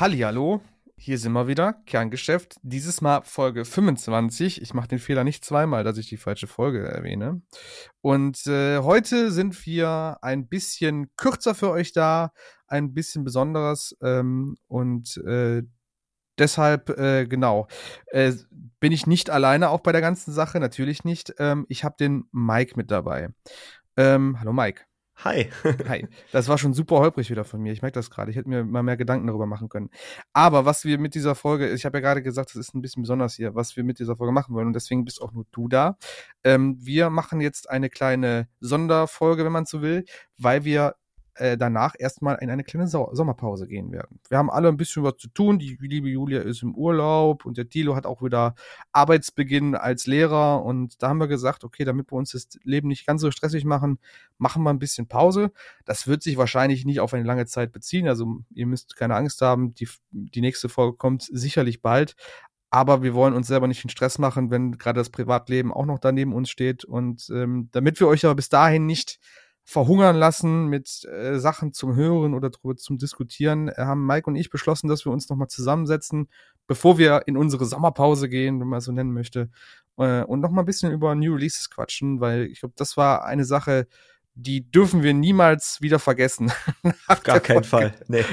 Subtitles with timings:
[0.00, 0.62] Hallihallo,
[0.96, 2.56] hier sind wir wieder, Kerngeschäft.
[2.62, 4.62] Dieses Mal Folge 25.
[4.62, 7.42] Ich mache den Fehler nicht zweimal, dass ich die falsche Folge erwähne.
[8.00, 12.32] Und äh, heute sind wir ein bisschen kürzer für euch da,
[12.66, 15.64] ein bisschen besonderes ähm, und äh,
[16.38, 17.68] deshalb, äh, genau,
[18.06, 18.32] äh,
[18.80, 21.34] bin ich nicht alleine auch bei der ganzen Sache, natürlich nicht.
[21.38, 23.28] Ähm, ich habe den Mike mit dabei.
[23.98, 24.89] Ähm, hallo Mike.
[25.24, 25.50] Hi.
[25.88, 26.08] Hi.
[26.32, 27.72] Das war schon super holprig wieder von mir.
[27.72, 28.30] Ich merke das gerade.
[28.30, 29.90] Ich hätte mir mal mehr Gedanken darüber machen können.
[30.32, 33.02] Aber was wir mit dieser Folge, ich habe ja gerade gesagt, das ist ein bisschen
[33.02, 34.68] besonders hier, was wir mit dieser Folge machen wollen.
[34.68, 35.98] Und deswegen bist auch nur du da.
[36.42, 40.04] Ähm, wir machen jetzt eine kleine Sonderfolge, wenn man so will,
[40.38, 40.94] weil wir
[41.34, 44.20] äh, danach erstmal in eine kleine Sau Sommerpause gehen werden.
[44.28, 45.58] Wir haben alle ein bisschen was zu tun.
[45.58, 48.54] Die liebe Julia ist im Urlaub und der Tilo hat auch wieder
[48.92, 50.64] Arbeitsbeginn als Lehrer.
[50.64, 53.64] Und da haben wir gesagt, okay, damit wir uns das Leben nicht ganz so stressig
[53.64, 53.98] machen,
[54.38, 55.52] machen wir ein bisschen Pause.
[55.84, 58.08] Das wird sich wahrscheinlich nicht auf eine lange Zeit beziehen.
[58.08, 59.74] Also ihr müsst keine Angst haben.
[59.74, 62.16] Die, die nächste Folge kommt sicherlich bald.
[62.70, 65.98] Aber wir wollen uns selber nicht den Stress machen, wenn gerade das Privatleben auch noch
[65.98, 66.84] daneben uns steht.
[66.84, 69.18] Und ähm, damit wir euch aber bis dahin nicht
[69.70, 74.34] verhungern lassen mit äh, Sachen zum Hören oder drüber zum Diskutieren, äh, haben Mike und
[74.34, 76.28] ich beschlossen, dass wir uns nochmal zusammensetzen,
[76.66, 79.48] bevor wir in unsere Sommerpause gehen, wenn man so nennen möchte,
[79.96, 83.44] äh, und nochmal ein bisschen über New Releases quatschen, weil ich glaube, das war eine
[83.44, 83.86] Sache,
[84.42, 86.52] die dürfen wir niemals wieder vergessen.
[87.06, 87.94] Auf gar keinen Fall.
[88.08, 88.24] Nee.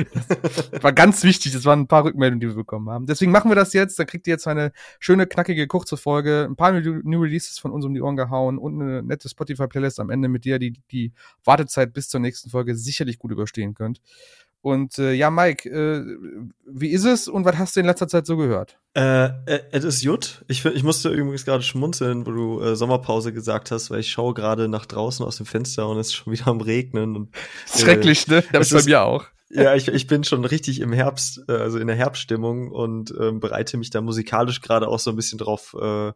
[0.71, 1.53] Das war ganz wichtig.
[1.53, 3.05] Das waren ein paar Rückmeldungen, die wir bekommen haben.
[3.05, 3.99] Deswegen machen wir das jetzt.
[3.99, 6.47] Dann kriegt ihr jetzt eine schöne, knackige, kurze Folge.
[6.49, 10.09] Ein paar New Releases von uns um die Ohren gehauen und eine nette Spotify-Playlist am
[10.09, 11.11] Ende, mit der die die
[11.43, 14.01] Wartezeit bis zur nächsten Folge sicherlich gut überstehen könnt.
[14.61, 16.03] Und äh, ja, Mike, äh,
[16.65, 18.77] wie ist es und was hast du in letzter Zeit so gehört?
[18.95, 20.43] Äh, äh es ist gut.
[20.47, 24.33] Ich, ich musste übrigens gerade schmunzeln, wo du äh, Sommerpause gesagt hast, weil ich schaue
[24.33, 27.15] gerade nach draußen aus dem Fenster und es ist schon wieder am Regnen.
[27.15, 27.35] Und,
[27.75, 28.43] äh, Schrecklich, ne?
[28.51, 29.25] Das ist bei mir auch.
[29.49, 33.39] Ja, ich, ich bin schon richtig im Herbst, äh, also in der Herbststimmung und ähm,
[33.39, 36.11] bereite mich da musikalisch gerade auch so ein bisschen drauf äh,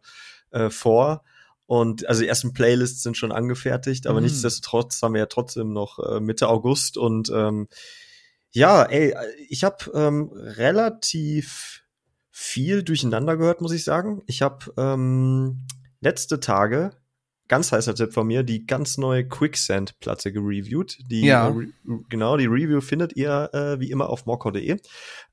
[0.50, 1.24] äh, vor.
[1.64, 4.24] Und also die ersten Playlists sind schon angefertigt, aber mm.
[4.24, 7.68] nichtsdestotrotz haben wir ja trotzdem noch äh, Mitte August und ähm,
[8.52, 9.14] ja, ey,
[9.48, 11.82] ich habe ähm, relativ
[12.30, 14.22] viel durcheinander gehört, muss ich sagen.
[14.26, 15.66] Ich habe ähm,
[16.00, 16.92] letzte Tage,
[17.48, 20.98] ganz heißer Tipp von mir, die ganz neue Quicksand-Platte gereviewt.
[21.10, 21.50] Die, ja.
[21.50, 21.66] äh,
[22.08, 24.78] genau, die Review findet ihr äh, wie immer auf morcor.de.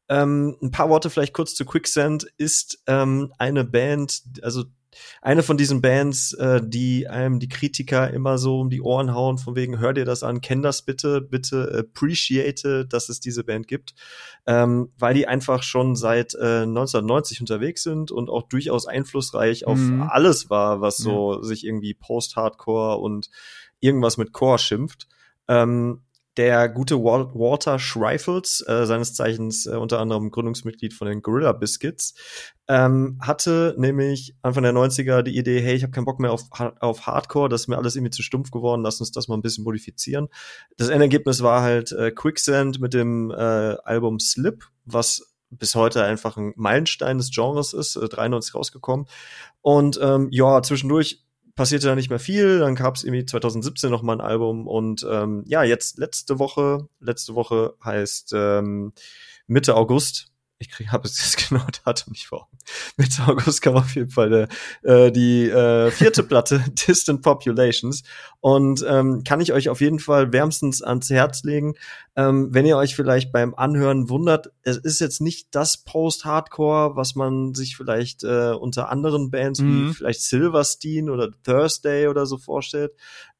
[0.09, 4.65] Ähm, ein paar Worte vielleicht kurz zu Quicksand ist ähm, eine Band, also
[5.21, 9.37] eine von diesen Bands, äh, die einem die Kritiker immer so um die Ohren hauen,
[9.37, 13.67] von wegen, hör dir das an, kenn das bitte, bitte appreciate, dass es diese Band
[13.67, 13.93] gibt,
[14.47, 19.77] ähm, weil die einfach schon seit äh, 1990 unterwegs sind und auch durchaus einflussreich auf
[19.77, 20.03] mhm.
[20.03, 21.43] alles war, was so ja.
[21.43, 23.29] sich irgendwie Post-Hardcore und
[23.79, 25.07] irgendwas mit Core schimpft.
[25.47, 26.01] Ähm,
[26.39, 32.13] der gute Walter Schreifels, äh, seines Zeichens äh, unter anderem Gründungsmitglied von den Gorilla Biscuits,
[32.69, 36.43] ähm, hatte nämlich Anfang der 90er die Idee, hey, ich habe keinen Bock mehr auf,
[36.79, 39.41] auf Hardcore, das ist mir alles irgendwie zu stumpf geworden, lass uns das mal ein
[39.41, 40.29] bisschen modifizieren.
[40.77, 43.35] Das Endergebnis war halt äh, Quicksand mit dem äh,
[43.83, 49.07] Album Slip, was bis heute einfach ein Meilenstein des Genres ist, äh, 93 rausgekommen.
[49.59, 51.25] Und ähm, ja, zwischendurch
[51.59, 52.59] passierte da nicht mehr viel.
[52.59, 56.87] Dann gab es irgendwie 2017 noch mal ein Album und ähm, ja, jetzt letzte Woche,
[57.01, 58.93] letzte Woche heißt ähm,
[59.45, 60.28] Mitte August
[60.59, 62.49] ich habe jetzt das genaue Datum nicht vor.
[62.97, 64.49] Mitte August kam auf jeden Fall
[64.83, 68.03] äh, äh, die äh, vierte Platte Distant Populations
[68.41, 71.75] und ähm, kann ich euch auf jeden Fall wärmstens ans Herz legen.
[72.15, 77.15] Ähm, wenn ihr euch vielleicht beim Anhören wundert, es ist jetzt nicht das Post-Hardcore, was
[77.15, 79.89] man sich vielleicht äh, unter anderen Bands mhm.
[79.89, 82.91] wie vielleicht Silverstein oder Thursday oder so vorstellt.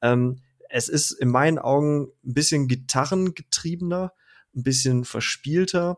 [0.02, 0.38] Ähm,
[0.70, 4.14] es ist in meinen Augen ein bisschen gitarrengetriebener,
[4.56, 5.98] ein bisschen verspielter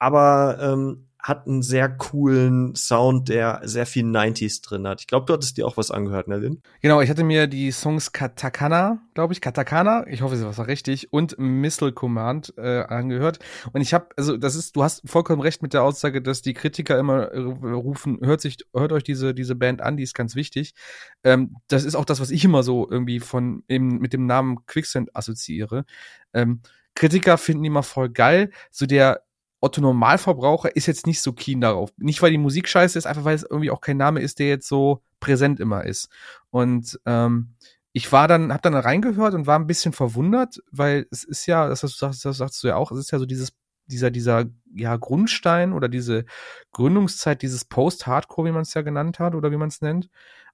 [0.00, 5.00] aber ähm, hat einen sehr coolen Sound, der sehr viel 90s drin hat.
[5.00, 6.56] Ich glaube, du hattest dir auch was angehört, ne?
[6.80, 11.12] Genau, ich hatte mir die Songs Katakana, glaube ich, Katakana, ich hoffe, es war richtig,
[11.12, 13.38] und Missile Command äh, angehört.
[13.72, 16.54] Und ich habe, also das ist, du hast vollkommen recht mit der Aussage, dass die
[16.54, 20.34] Kritiker immer äh, rufen, hört sich, hört euch diese diese Band an, die ist ganz
[20.34, 20.74] wichtig.
[21.22, 24.64] Ähm, das ist auch das, was ich immer so irgendwie von eben mit dem Namen
[24.66, 25.84] Quicksand assoziiere.
[26.32, 26.62] Ähm,
[26.94, 28.50] Kritiker finden die immer voll geil.
[28.70, 29.22] So der
[29.60, 31.92] Otto Normalverbraucher ist jetzt nicht so keen darauf.
[31.98, 34.48] Nicht, weil die Musik scheiße ist, einfach weil es irgendwie auch kein Name ist, der
[34.48, 36.08] jetzt so präsent immer ist.
[36.50, 37.54] Und ähm,
[37.92, 41.68] ich war dann, hab dann reingehört und war ein bisschen verwundert, weil es ist ja,
[41.68, 43.52] das, du sagst, das sagst du ja auch, es ist ja so dieses,
[43.86, 46.24] dieser, dieser, ja, Grundstein oder diese
[46.72, 50.08] Gründungszeit dieses Post-Hardcore, wie man es ja genannt hat oder wie man es nennt.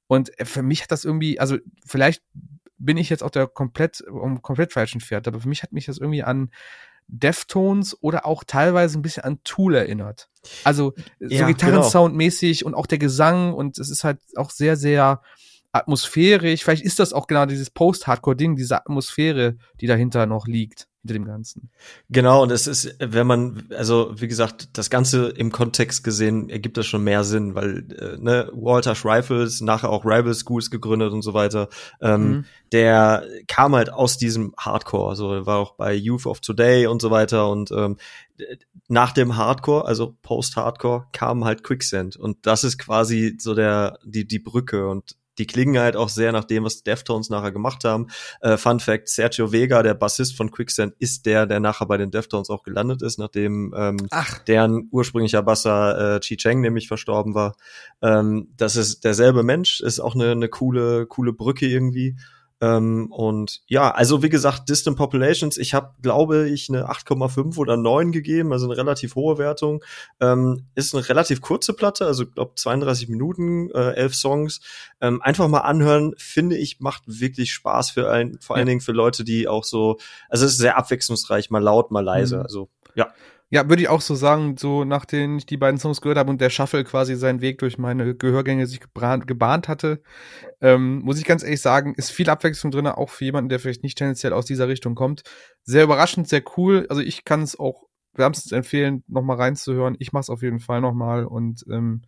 [0.06, 2.22] Und äh, für mich hat das irgendwie, also vielleicht
[2.78, 5.86] bin ich jetzt auf der komplett, um komplett falschen Pferd, aber für mich hat mich
[5.86, 6.50] das irgendwie an
[7.08, 10.28] Deftones oder auch teilweise ein bisschen an Tool erinnert.
[10.64, 15.22] Also so Ja, Gitarrensound-mäßig und auch der Gesang und es ist halt auch sehr, sehr
[15.72, 16.64] atmosphärisch.
[16.64, 21.24] Vielleicht ist das auch genau dieses Post-Hardcore-Ding, diese Atmosphäre, die dahinter noch liegt, hinter dem
[21.24, 21.70] Ganzen.
[22.10, 26.76] Genau, und es ist, wenn man, also wie gesagt, das Ganze im Kontext gesehen ergibt
[26.76, 31.22] das schon mehr Sinn, weil äh, ne, Walter Rifles, nachher auch Rival Schools gegründet und
[31.22, 31.68] so weiter,
[32.00, 32.44] ähm, Mhm.
[32.72, 37.10] der kam halt aus diesem Hardcore, also war auch bei Youth of Today und so
[37.10, 37.96] weiter und ähm,
[38.88, 44.26] nach dem Hardcore, also Post-Hardcore, kam halt Quicksand und das ist quasi so der die
[44.26, 48.08] die Brücke und die klingen halt auch sehr nach dem, was Deftones nachher gemacht haben.
[48.40, 52.10] Äh, Fun Fact: Sergio Vega, der Bassist von Quicksand, ist der, der nachher bei den
[52.10, 57.34] Deftones auch gelandet ist, nachdem ähm, Ach, deren ursprünglicher Basser äh, Chi Cheng nämlich verstorben
[57.34, 57.56] war.
[58.02, 62.16] Ähm, das ist derselbe Mensch, ist auch eine, eine coole, coole Brücke irgendwie.
[62.60, 67.76] Ähm, und ja, also wie gesagt, Distant Populations, ich habe, glaube ich, eine 8,5 oder
[67.76, 69.84] 9 gegeben, also eine relativ hohe Wertung.
[70.20, 74.60] Ähm, ist eine relativ kurze Platte, also glaube 32 Minuten, äh, 11 Songs.
[75.00, 78.70] Ähm, einfach mal anhören, finde ich, macht wirklich Spaß für ein, vor allen Ja.
[78.70, 79.98] Dingen für Leute, die auch so,
[80.28, 82.36] also es ist sehr abwechslungsreich, mal laut, mal leise.
[82.36, 82.42] Mhm.
[82.42, 83.12] Also ja,
[83.48, 86.40] Ja, würde ich auch so sagen, so nachdem ich die beiden Songs gehört habe und
[86.40, 90.02] der Shuffle quasi seinen Weg durch meine Gehörgänge sich gebahnt, hatte,
[90.60, 93.84] ähm, muss ich ganz ehrlich sagen, ist viel Abwechslung drin, auch für jemanden, der vielleicht
[93.84, 95.22] nicht tendenziell aus dieser Richtung kommt.
[95.62, 96.86] Sehr überraschend, sehr cool.
[96.88, 97.84] Also ich kann es auch
[98.14, 99.96] wärmstens empfehlen, nochmal reinzuhören.
[100.00, 102.02] Ich mache es auf jeden Fall nochmal und ähm,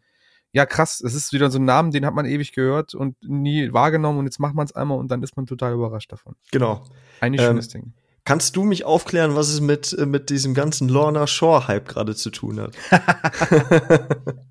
[0.52, 1.00] ja, krass.
[1.00, 4.24] Es ist wieder so ein Namen, den hat man ewig gehört und nie wahrgenommen und
[4.24, 6.34] jetzt macht man es einmal und dann ist man total überrascht davon.
[6.50, 6.84] genau.
[7.20, 7.92] Eigentlich Ähm, schönes Ding.
[8.28, 12.28] Kannst du mich aufklären, was es mit, äh, mit diesem ganzen Lorna Shore-Hype gerade zu
[12.28, 12.74] tun hat?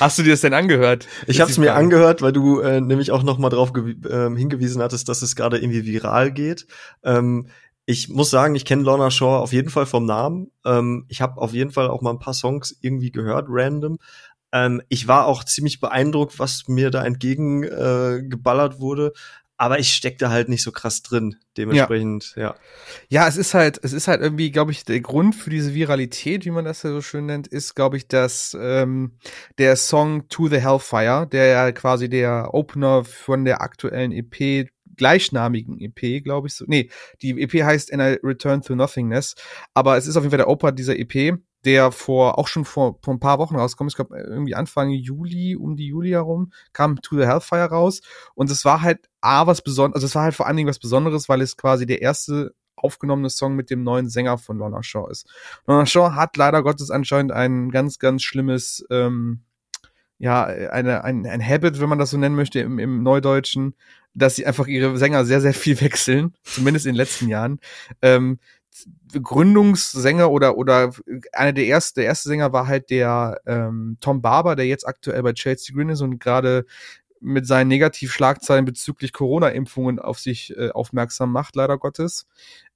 [0.00, 1.06] Hast du dir das denn angehört?
[1.26, 4.80] ich habe es mir angehört, weil du äh, nämlich auch noch mal darauf ähm, hingewiesen
[4.80, 6.66] hattest, dass es gerade irgendwie viral geht.
[7.04, 7.48] Ähm,
[7.84, 10.50] ich muss sagen, ich kenne Lorna Shore auf jeden Fall vom Namen.
[10.64, 13.98] Ähm, ich habe auf jeden Fall auch mal ein paar Songs irgendwie gehört, random.
[14.52, 18.22] Ähm, ich war auch ziemlich beeindruckt, was mir da entgegen äh,
[18.78, 19.12] wurde.
[19.58, 21.36] Aber ich steckte halt nicht so krass drin.
[21.56, 22.54] Dementsprechend, ja.
[23.08, 26.44] Ja, es ist halt, es ist halt irgendwie, glaube ich, der Grund für diese Viralität,
[26.44, 29.18] wie man das ja so schön nennt, ist, glaube ich, dass ähm,
[29.58, 35.80] der Song To the Hellfire, der ja quasi der Opener von der aktuellen EP gleichnamigen
[35.80, 36.64] EP, glaube ich so.
[36.68, 36.90] Nee,
[37.22, 39.34] die EP heißt And I Return to Nothingness,
[39.72, 41.38] aber es ist auf jeden Fall der Opener dieser EP,
[41.68, 43.92] der vor auch schon vor, vor ein paar Wochen rauskommt.
[43.92, 48.00] Ich glaube irgendwie Anfang Juli, um die Juli herum, kam To the Hellfire raus
[48.34, 50.78] und es war halt A was besonderes, also es war halt vor allen Dingen was
[50.78, 55.10] Besonderes, weil es quasi der erste aufgenommene Song mit dem neuen Sänger von Lorna Shaw
[55.10, 55.28] ist.
[55.66, 59.40] Lorna Shaw hat leider Gottes anscheinend ein ganz, ganz schlimmes, ähm,
[60.16, 63.74] ja, eine, ein, ein Habit, wenn man das so nennen möchte, im, im Neudeutschen,
[64.14, 67.60] dass sie einfach ihre Sänger sehr, sehr viel wechseln, zumindest in den letzten Jahren.
[68.00, 68.38] Ähm,
[69.12, 70.92] Gründungssänger oder oder
[71.32, 75.22] einer der ersten der erste Sänger war halt der ähm, Tom Barber, der jetzt aktuell
[75.22, 76.64] bei Chelsea Green ist und gerade
[77.20, 82.26] mit seinen Negativschlagzeilen bezüglich Corona-Impfungen auf sich äh, aufmerksam macht, leider Gottes.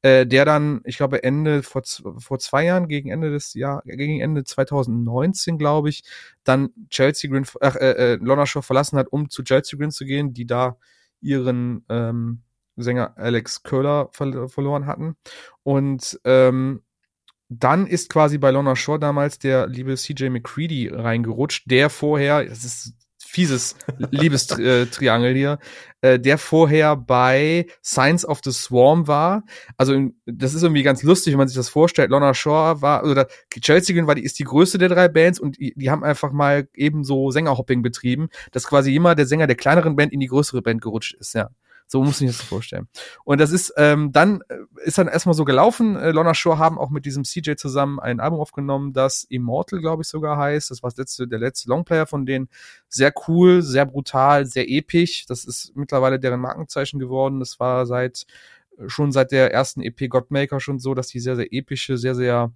[0.03, 1.83] Äh, der dann, ich glaube, Ende vor,
[2.19, 6.03] vor zwei Jahren, gegen Ende des Jahr, gegen Ende 2019, glaube ich,
[6.45, 10.05] dann Chelsea Green, ach, äh, äh, Lorna Shaw verlassen hat, um zu Chelsea Green zu
[10.05, 10.77] gehen, die da
[11.21, 12.43] ihren ähm,
[12.77, 15.17] Sänger Alex Köhler ver verloren hatten.
[15.63, 16.83] Und ähm,
[17.49, 22.65] dann ist quasi bei Lorna Shore damals der liebe CJ McCready reingerutscht, der vorher, das
[22.65, 22.95] ist
[23.33, 23.77] fieses
[24.11, 25.59] Liebestriangel hier,
[26.03, 29.45] äh, der vorher bei Signs of the Swarm war.
[29.77, 32.11] Also das ist irgendwie ganz lustig, wenn man sich das vorstellt.
[32.11, 35.59] Lorna Shore war, oder Chelsea Green war die, ist die größte der drei Bands und
[35.59, 39.57] die, die haben einfach mal eben so Sängerhopping betrieben, dass quasi immer der Sänger der
[39.57, 41.51] kleineren Band in die größere Band gerutscht ist, ja.
[41.93, 42.89] So muss ich das vorstellen.
[43.23, 45.95] Und das ist ähm, dann äh, ist dann erstmal so gelaufen.
[45.95, 50.01] Äh, Lorna Shore haben auch mit diesem CJ zusammen ein Album aufgenommen, das Immortal, glaube
[50.01, 50.71] ich, sogar heißt.
[50.71, 52.49] Das war das letzte, der letzte Longplayer von denen.
[52.89, 55.27] Sehr cool, sehr brutal, sehr episch.
[55.27, 57.41] Das ist mittlerweile deren Markenzeichen geworden.
[57.41, 58.25] Das war seit
[58.87, 62.53] schon seit der ersten EP Godmaker schon so, dass die sehr, sehr epische, sehr, sehr,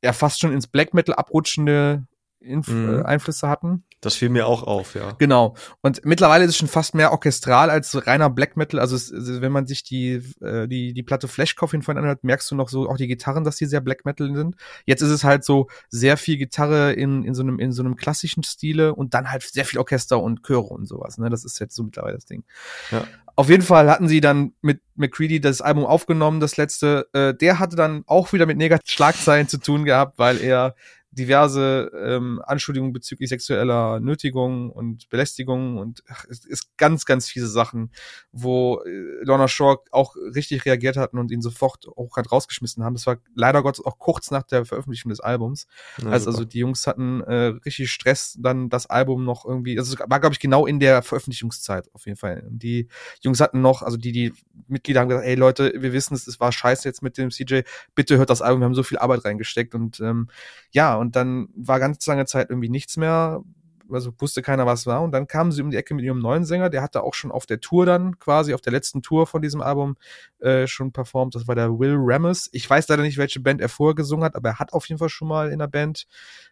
[0.00, 2.06] ja, fast schon ins Black Metal abrutschende
[2.46, 3.00] Inf Mhm.
[3.00, 3.84] äh, Einflüsse hatten.
[4.00, 5.12] Das fiel mir auch auf, ja.
[5.18, 5.56] Genau.
[5.80, 8.78] Und mittlerweile ist es schon fast mehr orchestral als reiner Black Metal.
[8.78, 12.50] Also, es, wenn man sich die, äh, die, die Platte Flash Coffin von anhört, merkst
[12.50, 14.56] du noch so auch die Gitarren, dass die sehr Black Metal sind.
[14.84, 17.96] Jetzt ist es halt so sehr viel Gitarre in, in so einem, in so einem
[17.96, 21.18] klassischen Stile und dann halt sehr viel Orchester und Chöre und sowas.
[21.18, 21.30] Ne?
[21.30, 22.44] Das ist jetzt so mittlerweile das Ding.
[22.90, 23.04] Ja.
[23.38, 27.08] Auf jeden Fall hatten sie dann mit McCready das Album aufgenommen, das letzte.
[27.12, 30.74] Äh, der hatte dann auch wieder mit negativen Schlagzeilen zu tun gehabt, weil er
[31.16, 37.48] diverse ähm, Anschuldigungen bezüglich sexueller Nötigung und Belästigung und ach, es ist ganz, ganz fiese
[37.48, 37.90] Sachen,
[38.32, 42.94] wo äh, Lorna Shore auch richtig reagiert hatten und ihn sofort auch gerade rausgeschmissen haben.
[42.94, 45.66] Das war leider Gottes auch kurz nach der Veröffentlichung des Albums.
[46.02, 49.94] Ja, also, also die Jungs hatten äh, richtig Stress, dann das Album noch irgendwie, also
[49.94, 52.44] es war, glaube ich, genau in der Veröffentlichungszeit auf jeden Fall.
[52.46, 52.88] Und die
[53.22, 54.32] Jungs hatten noch, also die, die
[54.68, 57.60] Mitglieder haben gesagt, ey Leute, wir wissen es, es war scheiße jetzt mit dem CJ,
[57.94, 60.28] bitte hört das Album, wir haben so viel Arbeit reingesteckt und ähm,
[60.72, 63.42] ja, und dann war ganz lange Zeit irgendwie nichts mehr,
[63.90, 65.02] also wusste keiner, was war.
[65.02, 67.30] Und dann kamen sie um die Ecke mit ihrem neuen Sänger, der hatte auch schon
[67.30, 69.96] auf der Tour dann, quasi auf der letzten Tour von diesem Album
[70.40, 71.34] äh, schon performt.
[71.34, 72.48] Das war der Will Ramus.
[72.52, 74.98] Ich weiß leider nicht, welche Band er vorher gesungen hat, aber er hat auf jeden
[74.98, 76.06] Fall schon mal in der Band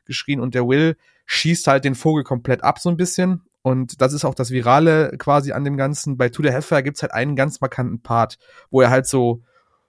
[0.05, 0.41] geschrien.
[0.41, 0.97] Und der Will
[1.27, 3.43] schießt halt den Vogel komplett ab so ein bisschen.
[3.63, 6.19] Und das ist auch das Virale quasi an dem Ganzen.
[6.19, 8.39] Bei To the Hellfire gibt's halt einen ganz markanten Part,
[8.71, 9.43] wo er halt so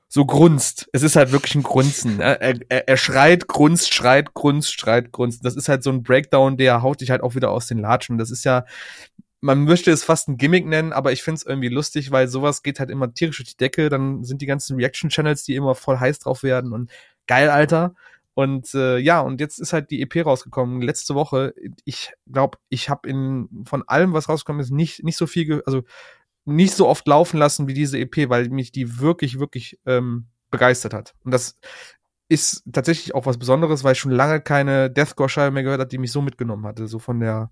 [0.08, 0.88] so grunzt.
[0.94, 2.20] Es ist halt wirklich ein Grunzen.
[2.20, 5.44] Er, er, er schreit, grunzt, schreit, grunzt, schreit, grunzt.
[5.44, 8.18] Das ist halt so ein Breakdown, der haut dich halt auch wieder aus den Latschen.
[8.18, 8.66] Das ist ja,
[9.42, 12.80] man möchte es fast ein Gimmick nennen, aber ich find's irgendwie lustig, weil sowas geht
[12.80, 13.90] halt immer tierisch durch die Decke.
[13.90, 16.92] Dann sind die ganzen Reaction-Channels, die immer voll heiß drauf werden und
[17.28, 17.96] geil, Alter.
[18.36, 20.82] Und äh, ja, und jetzt ist halt die EP rausgekommen.
[20.82, 21.54] Letzte Woche,
[21.86, 25.84] ich glaube, ich habe in von allem, was rausgekommen ist, nicht nicht so viel, also
[26.46, 30.94] nicht so oft laufen lassen wie diese EP, weil mich die wirklich, wirklich ähm, begeistert
[30.94, 31.16] hat.
[31.24, 31.58] Und das
[32.28, 35.98] ist tatsächlich auch was Besonderes, weil ich schon lange keine Deathcore-Scheibe mehr gehört habe, die
[35.98, 37.52] mich so mitgenommen hatte, so von der,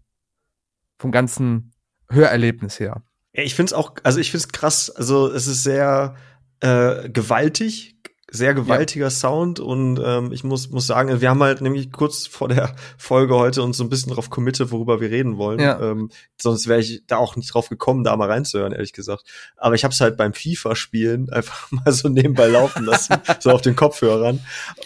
[0.97, 1.73] vom ganzen
[2.09, 3.03] Hörerlebnis her.
[3.33, 6.15] Ich finde es auch, also ich finde es krass, also es ist sehr
[6.59, 7.92] äh, gewaltig,
[8.34, 9.10] sehr gewaltiger ja.
[9.12, 13.36] Sound und ähm, ich muss muss sagen, wir haben halt nämlich kurz vor der Folge
[13.36, 15.60] heute uns so ein bisschen drauf committed, worüber wir reden wollen.
[15.60, 15.80] Ja.
[15.80, 19.24] Ähm, sonst wäre ich da auch nicht drauf gekommen, da mal reinzuhören, ehrlich gesagt.
[19.56, 23.62] Aber ich habe es halt beim FIFA-Spielen einfach mal so nebenbei laufen lassen, so auf
[23.62, 24.40] den Kopfhörern.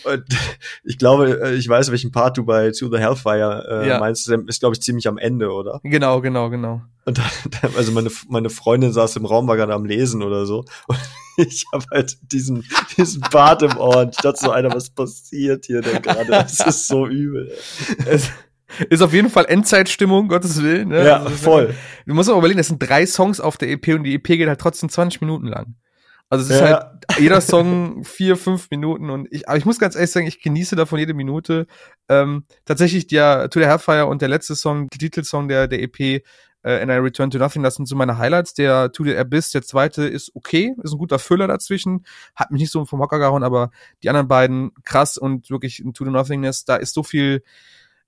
[0.03, 0.25] Und
[0.83, 3.99] ich glaube, äh, ich weiß, welchen Part du bei To the Hellfire äh, ja.
[3.99, 4.27] meinst.
[4.27, 5.79] Ist glaube ich ziemlich am Ende, oder?
[5.83, 6.81] Genau, genau, genau.
[7.07, 10.65] Und dann, also meine, meine Freundin saß im Raum, war gerade am Lesen oder so.
[10.87, 10.99] Und
[11.37, 12.65] ich habe halt diesen,
[12.97, 16.25] diesen Bart im Ohr und ich dachte so, einer, was passiert hier denn gerade?
[16.29, 17.49] Das ist so übel.
[18.05, 18.29] Es
[18.89, 20.89] ist auf jeden Fall Endzeitstimmung, Gottes Willen.
[20.89, 21.05] Ne?
[21.05, 21.75] Ja, also, voll.
[22.05, 24.49] Du musst aber überlegen, das sind drei Songs auf der EP und die EP geht
[24.49, 25.75] halt trotzdem 20 Minuten lang.
[26.29, 26.73] Also es ist ja.
[26.73, 30.41] halt jeder Song vier, fünf Minuten und ich, aber ich muss ganz ehrlich sagen, ich
[30.41, 31.67] genieße davon jede Minute.
[32.09, 36.21] Ähm, tatsächlich der To the Hellfire und der letzte Song, die Titelsong der, der EP,
[36.67, 38.53] äh, And I Return to Nothing, das sind so meine Highlights.
[38.53, 42.05] Der To the Abyss, der zweite, ist okay, ist ein guter Füller dazwischen,
[42.35, 43.71] hat mich nicht so vom Hocker gehauen, aber
[44.03, 47.41] die anderen beiden krass und wirklich To the Nothingness, da ist so viel,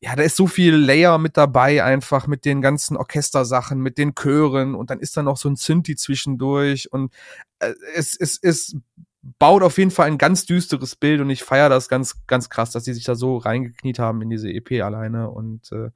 [0.02, 4.14] ja, da ist so viel Layer mit dabei, einfach mit den ganzen Orchestersachen, mit den
[4.14, 7.14] Chören und dann ist da noch so ein Synthi zwischendurch und
[7.60, 8.76] äh, es, es, es
[9.22, 12.72] baut auf jeden Fall ein ganz düsteres Bild und ich feiere das ganz, ganz krass,
[12.72, 15.92] dass die sich da so reingekniet haben in diese EP alleine und äh,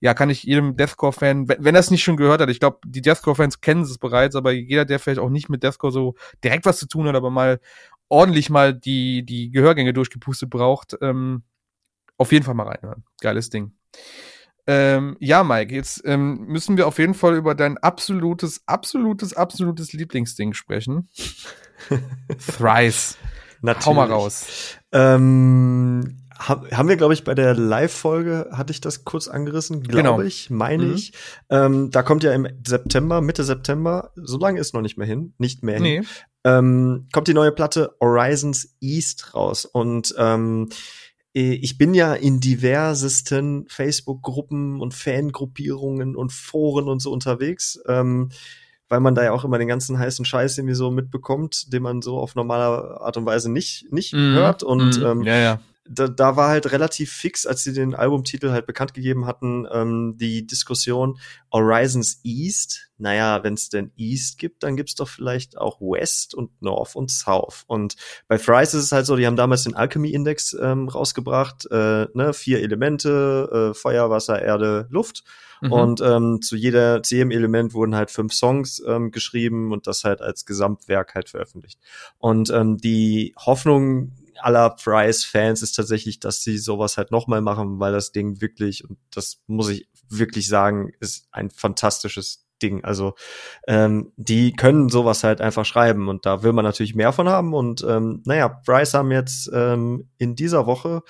[0.00, 2.78] ja, kann ich jedem Deathcore-Fan, wenn, wenn er es nicht schon gehört hat, ich glaube,
[2.84, 6.66] die Deathcore-Fans kennen es bereits, aber jeder, der vielleicht auch nicht mit Deathcore so direkt
[6.66, 7.60] was zu tun hat, aber mal
[8.08, 11.42] ordentlich mal die, die Gehörgänge durchgepustet braucht, ähm,
[12.18, 13.04] auf jeden Fall mal reinhören.
[13.20, 13.72] Geiles Ding.
[14.68, 19.92] Ähm, ja, Mike, jetzt ähm, müssen wir auf jeden Fall über dein absolutes, absolutes, absolutes
[19.92, 21.08] Lieblingsding sprechen.
[22.46, 23.16] Thrice.
[23.62, 23.86] Natürlich.
[23.86, 24.76] Hau mal raus.
[24.92, 30.20] Ähm, haben wir, glaube ich, bei der Live-Folge, hatte ich das kurz angerissen, glaube genau.
[30.20, 30.94] ich, meine mhm.
[30.94, 31.12] ich.
[31.50, 35.34] Ähm, da kommt ja im September, Mitte September, so lange ist noch nicht mehr hin,
[35.38, 35.96] nicht mehr nee.
[35.96, 36.06] hin,
[36.44, 39.64] ähm, kommt die neue Platte Horizons East raus.
[39.64, 40.68] Und ähm,
[41.32, 47.78] ich bin ja in diversesten Facebook-Gruppen und Fangruppierungen und Foren und so unterwegs.
[47.86, 48.30] Ähm,
[48.88, 52.02] weil man da ja auch immer den ganzen heißen Scheiß irgendwie so mitbekommt, den man
[52.02, 54.62] so auf normale Art und Weise nicht, nicht mm, hört.
[54.62, 58.50] Und mm, ähm, ja, ja da, da war halt relativ fix, als sie den Albumtitel
[58.50, 61.18] halt bekannt gegeben hatten, ähm, die Diskussion
[61.52, 62.90] Horizons East.
[62.98, 67.10] Naja, wenn es denn East gibt, dann gibt's doch vielleicht auch West und North und
[67.10, 67.64] South.
[67.66, 71.66] Und bei Thrice ist es halt so, die haben damals den Alchemy Index ähm, rausgebracht,
[71.70, 75.24] äh, ne, vier Elemente, äh, Feuer, Wasser, Erde, Luft.
[75.60, 75.72] Mhm.
[75.72, 80.04] Und ähm, zu jeder, zu jedem Element wurden halt fünf Songs ähm, geschrieben und das
[80.04, 81.78] halt als Gesamtwerk halt veröffentlicht.
[82.18, 87.92] Und ähm, die Hoffnung aller Price-Fans ist tatsächlich, dass sie sowas halt nochmal machen, weil
[87.92, 92.84] das Ding wirklich, und das muss ich wirklich sagen, ist ein fantastisches Ding.
[92.84, 93.14] Also
[93.66, 97.54] ähm, die können sowas halt einfach schreiben und da will man natürlich mehr von haben.
[97.54, 101.02] Und ähm, naja, Bryce haben jetzt ähm, in dieser Woche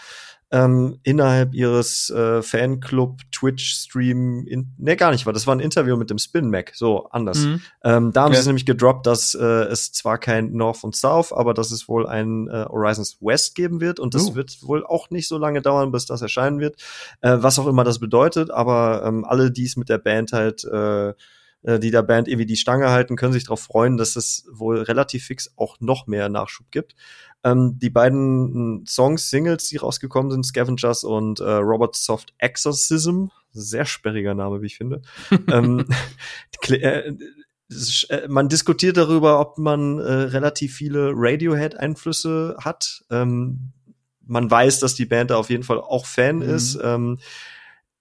[0.53, 4.47] ähm, innerhalb ihres äh, Fanclub Twitch-Stream,
[4.79, 7.39] ne gar nicht, war das war ein Interview mit dem Spin Mac, so anders.
[7.39, 7.61] Mhm.
[7.83, 8.41] Ähm, da haben ja.
[8.41, 12.07] sie nämlich gedroppt, dass äh, es zwar kein North und South, aber dass es wohl
[12.07, 14.35] ein äh, Horizons West geben wird und das uh.
[14.37, 16.77] wird wohl auch nicht so lange dauern, bis das erscheinen wird,
[17.23, 20.65] äh, was auch immer das bedeutet, aber ähm, alle, die es mit der Band halt
[20.65, 21.13] äh,
[21.67, 24.79] äh, die der Band irgendwie die Stange halten, können sich darauf freuen, dass es wohl
[24.79, 26.95] relativ fix auch noch mehr Nachschub gibt.
[27.45, 33.85] Ähm, die beiden Songs, Singles, die rausgekommen sind, Scavengers und äh, Robert Soft Exorcism, sehr
[33.85, 35.03] sperriger Name, wie ich finde.
[35.51, 35.87] ähm,
[36.69, 37.13] äh,
[38.09, 43.05] äh, man diskutiert darüber, ob man äh, relativ viele Radiohead-Einflüsse hat.
[43.11, 43.73] Ähm,
[44.25, 46.43] man weiß, dass die Band da auf jeden Fall auch Fan mhm.
[46.43, 46.79] ist.
[46.83, 47.19] Ähm,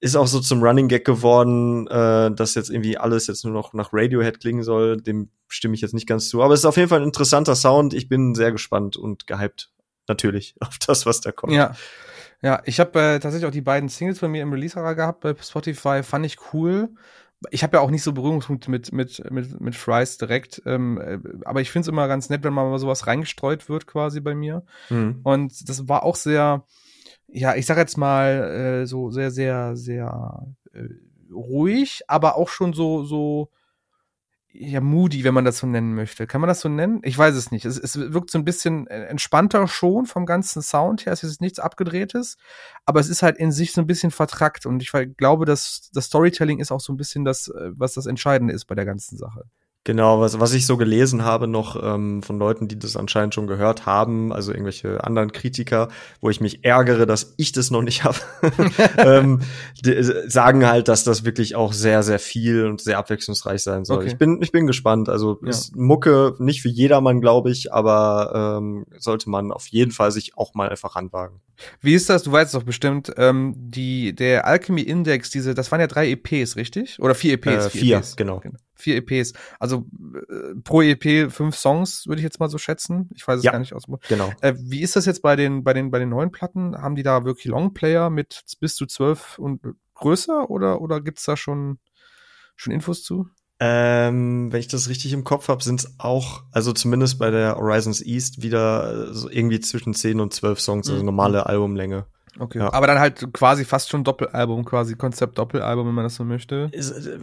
[0.05, 3.74] ist auch so zum Running Gag geworden, äh, dass jetzt irgendwie alles jetzt nur noch
[3.74, 4.97] nach Radiohead klingen soll.
[5.01, 6.43] Dem stimme ich jetzt nicht ganz zu.
[6.43, 7.95] Aber es ist auf jeden Fall ein interessanter Sound.
[7.95, 9.71] Ich bin sehr gespannt und gehypt.
[10.07, 11.53] Natürlich auf das, was da kommt.
[11.53, 11.75] Ja.
[12.43, 15.33] Ja, ich habe äh, tatsächlich auch die beiden Singles von mir im Release-Radar gehabt bei
[15.41, 16.03] Spotify.
[16.03, 16.89] Fand ich cool.
[17.50, 21.17] Ich habe ja auch nicht so Berührungspunkte mit mit mit mit Fries direkt, ähm, äh,
[21.45, 24.63] aber ich finde es immer ganz nett, wenn mal sowas reingestreut wird quasi bei mir.
[24.89, 25.21] Mhm.
[25.24, 26.65] Und das war auch sehr,
[27.27, 30.88] ja, ich sag jetzt mal, äh, so sehr, sehr, sehr äh,
[31.34, 33.50] ruhig, aber auch schon so, so,
[34.58, 36.27] ja, moody, wenn man das so nennen möchte.
[36.27, 37.01] Kann man das so nennen?
[37.03, 37.65] Ich weiß es nicht.
[37.65, 41.12] Es, es wirkt so ein bisschen entspannter schon vom ganzen Sound her.
[41.12, 42.38] Es ist nichts Abgedrehtes,
[42.86, 46.05] aber es ist halt in sich so ein bisschen vertrackt und ich glaube, dass das
[46.05, 49.17] Storytelling ist auch so ein bisschen das, äh, was das Entscheidende ist bei der ganzen
[49.17, 49.44] Sache.
[49.86, 53.46] Genau, was, was ich so gelesen habe noch ähm, von Leuten, die das anscheinend schon
[53.46, 55.89] gehört haben, also irgendwelche anderen Kritiker,
[56.22, 58.18] wo ich mich ärgere, dass ich das noch nicht habe,
[58.98, 59.42] ähm,
[59.86, 63.98] die, sagen halt, dass das wirklich auch sehr, sehr viel und sehr abwechslungsreich sein soll.
[63.98, 64.08] Okay.
[64.08, 65.08] Ich bin, ich bin gespannt.
[65.08, 65.50] Also ja.
[65.50, 70.36] ist Mucke nicht für jedermann, glaube ich, aber ähm, sollte man auf jeden Fall sich
[70.36, 71.42] auch mal einfach ranwagen.
[71.80, 72.24] Wie ist das?
[72.24, 76.56] Du weißt doch bestimmt, ähm, die der Alchemy Index, diese, das waren ja drei EPs,
[76.56, 77.00] richtig?
[77.00, 77.68] Oder vier EPs?
[77.68, 78.15] Äh, vier, vier EPs.
[78.15, 78.39] genau.
[78.39, 79.34] genau vier EPs.
[79.60, 79.88] Also
[80.29, 83.10] äh, pro EP fünf Songs, würde ich jetzt mal so schätzen.
[83.15, 83.86] Ich weiß es ja, gar nicht aus.
[84.08, 84.32] Genau.
[84.41, 86.77] Äh, wie ist das jetzt bei den, bei den, bei den neuen Platten?
[86.77, 89.62] Haben die da wirklich Longplayer mit bis zu zwölf und
[89.96, 91.79] größer oder, oder gibt's da schon,
[92.55, 93.27] schon Infos zu?
[93.58, 97.56] Ähm, wenn ich das richtig im Kopf habe, sind es auch, also zumindest bei der
[97.56, 101.06] Horizons East wieder so irgendwie zwischen zehn und zwölf Songs, also mhm.
[101.06, 102.06] normale Albumlänge.
[102.38, 102.60] Okay.
[102.60, 102.74] Ja.
[102.74, 106.69] Aber dann halt quasi fast schon Doppelalbum, quasi Konzept-Doppelalbum, wenn man das so möchte.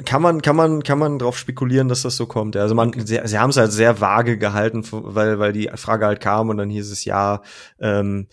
[0.05, 2.57] Kann man, kann man, kann man drauf spekulieren, dass das so kommt.
[2.57, 3.03] Also man, okay.
[3.05, 6.57] sie, sie haben es halt sehr vage gehalten, weil, weil die Frage halt kam und
[6.57, 7.43] dann hieß es ja,
[7.79, 8.29] ähm,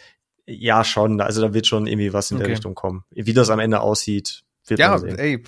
[0.46, 1.20] ja schon.
[1.20, 2.46] Also da wird schon irgendwie was in okay.
[2.46, 3.04] der Richtung kommen.
[3.12, 5.20] Wie das am Ende aussieht, wird ja, man sehen.
[5.20, 5.44] ey,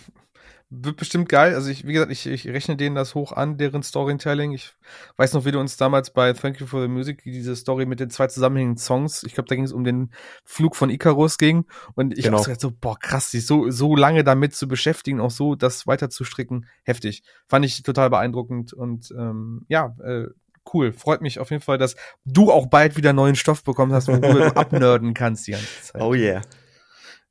[0.73, 1.53] wird bestimmt geil.
[1.53, 4.53] Also ich, wie gesagt, ich, ich rechne denen das hoch an, deren Storytelling.
[4.53, 4.73] Ich
[5.17, 7.99] weiß noch, wie du uns damals bei Thank You for the Music diese Story mit
[7.99, 10.11] den zwei zusammenhängenden Songs, ich glaube, da ging es um den
[10.45, 11.65] Flug von Icarus ging.
[11.95, 12.37] Und ich genau.
[12.37, 15.87] habe gesagt, so, boah, krass, sich so, so lange damit zu beschäftigen, auch so das
[15.87, 17.23] weiter zu stricken, heftig.
[17.47, 20.27] Fand ich total beeindruckend und ähm, ja, äh,
[20.73, 20.93] cool.
[20.93, 24.15] Freut mich auf jeden Fall, dass du auch bald wieder neuen Stoff bekommen hast, wo
[24.15, 26.01] du abnörden kannst die ganze Zeit.
[26.01, 26.41] Oh yeah.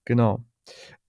[0.04, 0.44] Genau.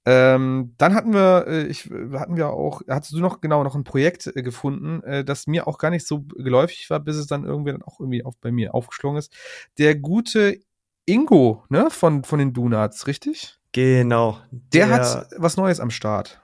[0.03, 3.83] Ähm, dann hatten wir, äh, ich, hatten wir auch, hattest du noch genau noch ein
[3.83, 7.45] Projekt äh, gefunden, äh, das mir auch gar nicht so geläufig war, bis es dann
[7.45, 9.31] irgendwie dann auch irgendwie auf, bei mir aufgeschlungen ist.
[9.77, 10.59] Der gute
[11.05, 13.59] Ingo, ne, von, von den Donuts, richtig?
[13.73, 14.39] Genau.
[14.51, 16.41] Der, der hat was Neues am Start.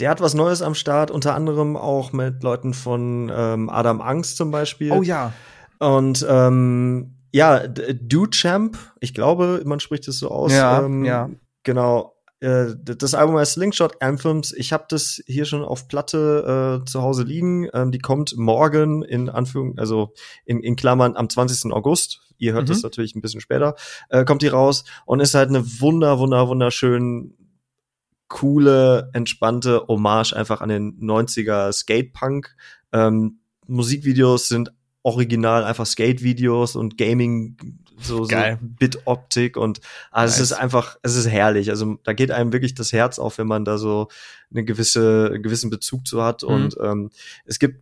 [0.00, 4.36] Der hat was Neues am Start, unter anderem auch mit Leuten von ähm, Adam Angst
[4.36, 4.92] zum Beispiel.
[4.92, 5.32] Oh ja.
[5.78, 10.52] Und ähm, ja, Do-Champ, ich glaube, man spricht es so aus.
[10.52, 11.30] Ja, ähm, ja.
[11.62, 14.52] Genau, äh, das Album heißt Slingshot Anthems.
[14.52, 17.68] Ich habe das hier schon auf Platte äh, zu Hause liegen.
[17.72, 20.12] Ähm, die kommt morgen in Anführung, also
[20.44, 21.72] in, in Klammern am 20.
[21.72, 22.20] August.
[22.38, 22.68] Ihr hört mhm.
[22.68, 23.74] das natürlich ein bisschen später.
[24.10, 27.34] Äh, kommt die raus und ist halt eine wunder, wunder, wunderschön
[28.28, 32.54] coole, entspannte Hommage einfach an den 90er Skatepunk.
[32.92, 34.72] Ähm, Musikvideos sind
[35.02, 37.56] original einfach Skate-Videos und Gaming,
[37.98, 39.80] so, so Bit-Optik und
[40.10, 40.40] also nice.
[40.40, 41.70] es ist einfach, es ist herrlich.
[41.70, 44.08] Also da geht einem wirklich das Herz auf, wenn man da so
[44.50, 46.42] eine gewisse, einen gewissen Bezug zu hat.
[46.42, 46.48] Mhm.
[46.48, 47.10] Und ähm,
[47.44, 47.80] es gibt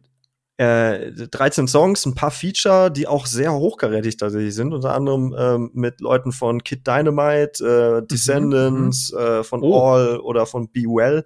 [0.56, 5.70] äh, 13 Songs, ein paar Feature, die auch sehr hochkarätig tatsächlich sind, unter anderem ähm,
[5.74, 9.18] mit Leuten von Kid Dynamite, äh, mhm, Descendants, mhm.
[9.18, 9.80] äh, von oh.
[9.80, 11.24] All oder von Be Well.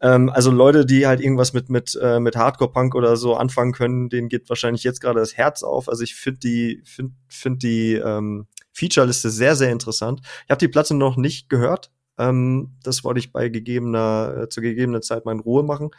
[0.00, 3.72] Ähm, also Leute, die halt irgendwas mit mit äh, mit Hardcore Punk oder so anfangen
[3.72, 5.88] können, denen geht wahrscheinlich jetzt gerade das Herz auf.
[5.88, 10.20] Also ich finde die finde find die ähm, Feature-Liste sehr sehr interessant.
[10.44, 11.90] Ich habe die Platte noch nicht gehört.
[12.16, 15.90] Ähm, das wollte ich bei gegebener äh, zu gegebener Zeit mal in Ruhe machen.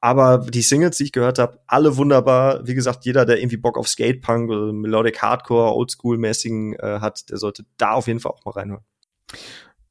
[0.00, 2.66] Aber die Singles, die ich gehört habe, alle wunderbar.
[2.66, 7.38] Wie gesagt, jeder, der irgendwie Bock auf Skatepunk oder Melodic Hardcore, Oldschool-mäßigen äh, hat, der
[7.38, 8.84] sollte da auf jeden Fall auch mal reinhören.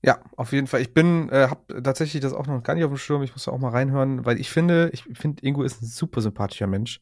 [0.02, 0.82] Ja, auf jeden Fall.
[0.82, 3.24] Ich bin, äh, habe tatsächlich das auch noch gar nicht auf dem Schirm.
[3.24, 6.22] Ich muss da auch mal reinhören, weil ich finde, ich finde, Ingo ist ein super
[6.22, 7.02] sympathischer Mensch.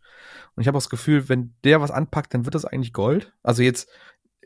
[0.56, 3.34] Und ich habe auch das Gefühl, wenn der was anpackt, dann wird das eigentlich Gold.
[3.44, 3.90] Also jetzt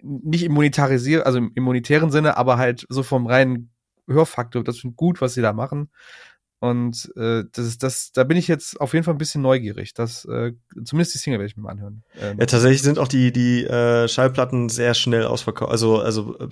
[0.01, 3.71] nicht im monetarisier, also im, im monetären Sinne, aber halt so vom reinen
[4.07, 4.63] Hörfaktor.
[4.63, 5.89] Das finde gut, was sie da machen.
[6.59, 9.93] Und äh, das ist das, da bin ich jetzt auf jeden Fall ein bisschen neugierig.
[9.93, 10.51] Das, äh,
[10.83, 12.03] zumindest die Single werde ich mir mal anhören.
[12.19, 15.71] Ähm, ja, tatsächlich sind auch die die äh, Schallplatten sehr schnell ausverkauft.
[15.71, 16.49] Also also äh,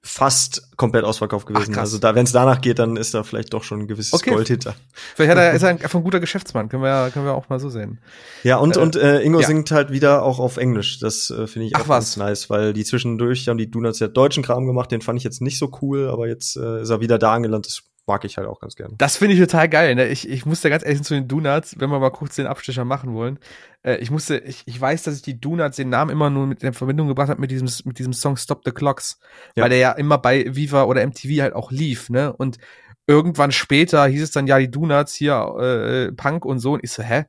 [0.00, 1.74] fast komplett ausverkauft gewesen.
[1.76, 4.14] Ach, also da, wenn es danach geht, dann ist da vielleicht doch schon ein gewisses
[4.14, 4.30] okay.
[4.30, 4.74] Gold hinter.
[5.16, 7.48] Vielleicht hat er, ist er einfach ein guter Geschäftsmann, können wir ja, können wir auch
[7.48, 7.98] mal so sehen.
[8.44, 9.46] Ja, und, äh, und äh, Ingo ja.
[9.46, 11.00] singt halt wieder auch auf Englisch.
[11.00, 12.04] Das äh, finde ich Ach, auch was.
[12.04, 15.24] ganz nice, weil die zwischendurch haben die Donuts ja deutschen Kram gemacht, den fand ich
[15.24, 17.70] jetzt nicht so cool, aber jetzt äh, ist er wieder da angelandet.
[17.70, 18.94] Das mag ich halt auch ganz gerne.
[18.98, 19.94] Das finde ich total geil.
[19.94, 20.08] Ne?
[20.08, 23.14] Ich, ich musste ganz ehrlich zu den Donuts, wenn wir mal kurz den Abstecher machen
[23.14, 23.38] wollen.
[23.82, 26.62] Äh, ich musste, ich, ich weiß, dass ich die Donuts den Namen immer nur mit
[26.62, 29.20] der Verbindung gebracht habe mit diesem, mit diesem Song Stop the Clocks.
[29.54, 29.62] Ja.
[29.62, 32.32] Weil der ja immer bei Viva oder MTV halt auch lief, ne?
[32.32, 32.58] Und
[33.06, 36.72] irgendwann später hieß es dann, ja, die Donuts hier, äh, Punk und so.
[36.72, 37.26] Und ich so, hä?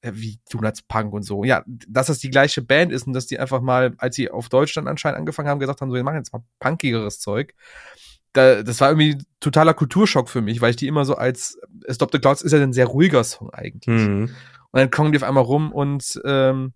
[0.00, 1.44] Äh, wie Donuts Punk und so.
[1.44, 4.48] Ja, dass das die gleiche Band ist und dass die einfach mal, als sie auf
[4.48, 7.54] Deutschland anscheinend angefangen haben, gesagt haben, so, wir machen jetzt mal punkigeres Zeug
[8.32, 12.10] da, das war irgendwie totaler Kulturschock für mich, weil ich die immer so als Stop
[12.12, 14.06] the Clouds ist ja ein sehr ruhiger Song eigentlich.
[14.06, 14.30] Mhm.
[14.70, 16.72] Und dann kommen die auf einmal rum und ähm,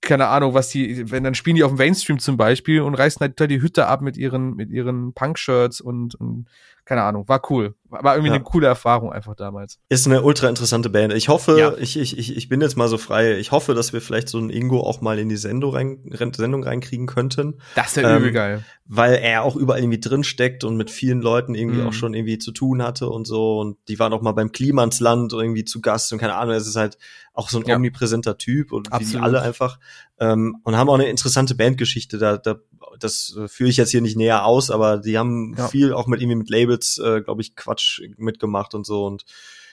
[0.00, 3.20] keine Ahnung, was die, wenn dann spielen die auf dem Mainstream zum Beispiel und reißen
[3.20, 6.46] halt die Hütte ab mit ihren, mit ihren Punk-Shirts und, und
[6.88, 7.74] keine Ahnung, war cool.
[7.90, 8.36] War irgendwie ja.
[8.36, 9.78] eine coole Erfahrung einfach damals.
[9.90, 11.12] Ist eine ultra interessante Band.
[11.12, 11.74] Ich hoffe, ja.
[11.76, 13.36] ich, ich, ich, ich bin jetzt mal so frei.
[13.36, 15.98] Ich hoffe, dass wir vielleicht so einen Ingo auch mal in die Sendung, rein,
[16.34, 17.60] Sendung reinkriegen könnten.
[17.74, 18.64] Das wäre ähm, übel geil.
[18.86, 21.88] Weil er auch überall irgendwie drin steckt und mit vielen Leuten irgendwie mhm.
[21.88, 23.58] auch schon irgendwie zu tun hatte und so.
[23.58, 26.76] Und die waren auch mal beim Klimansland irgendwie zu Gast und keine Ahnung, es ist
[26.76, 26.96] halt
[27.34, 27.76] auch so ein ja.
[27.76, 29.14] omnipräsenter Typ und Absolut.
[29.14, 29.78] wie alle einfach.
[30.18, 32.18] Ähm, und haben auch eine interessante Bandgeschichte.
[32.18, 32.56] Da, da
[32.98, 35.68] das äh, führe ich jetzt hier nicht näher aus, aber die haben ja.
[35.68, 39.24] viel auch mit irgendwie mit Labels, äh, glaube ich, Quatsch mitgemacht und so und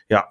[0.10, 0.26] ja.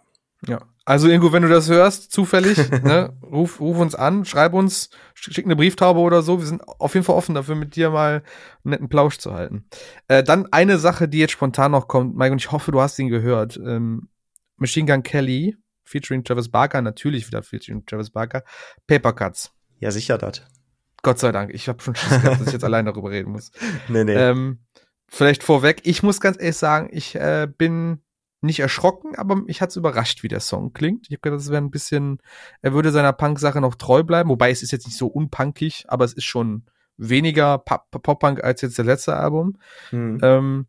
[0.47, 0.61] Ja.
[0.85, 5.47] Also Ingo, wenn du das hörst, zufällig, ne, ruf, ruf uns an, schreib uns, schick
[5.47, 6.39] eine Brieftaube oder so.
[6.39, 8.23] Wir sind auf jeden Fall offen dafür, mit dir mal
[8.65, 9.65] einen netten Plausch zu halten.
[10.09, 12.99] Äh, dann eine Sache, die jetzt spontan noch kommt, Mike, und ich hoffe, du hast
[12.99, 13.57] ihn gehört.
[13.57, 14.09] Ähm,
[14.57, 18.45] Machine Gun Kelly, featuring Travis Barker, natürlich wieder featuring Travis Barker,
[18.87, 19.53] Paper Cuts.
[19.81, 20.43] Ja, sicher das.
[21.05, 21.55] Gott sei Dank.
[21.55, 23.53] Ich habe schon Schiss gehabt, dass ich jetzt allein darüber reden muss.
[23.89, 24.15] Nee, nee.
[24.15, 24.59] Ähm,
[25.07, 28.01] vielleicht vorweg, ich muss ganz ehrlich sagen, ich äh, bin
[28.41, 31.07] nicht erschrocken, aber mich hat's überrascht, wie der Song klingt.
[31.07, 32.19] Ich habe gedacht, das wäre ein bisschen,
[32.63, 36.05] er würde seiner Punk-Sache noch treu bleiben, wobei es ist jetzt nicht so unpunkig, aber
[36.05, 36.65] es ist schon
[36.97, 39.59] weniger Pop-Punk als jetzt der letzte Album.
[39.91, 40.19] Hm.
[40.23, 40.67] Ähm,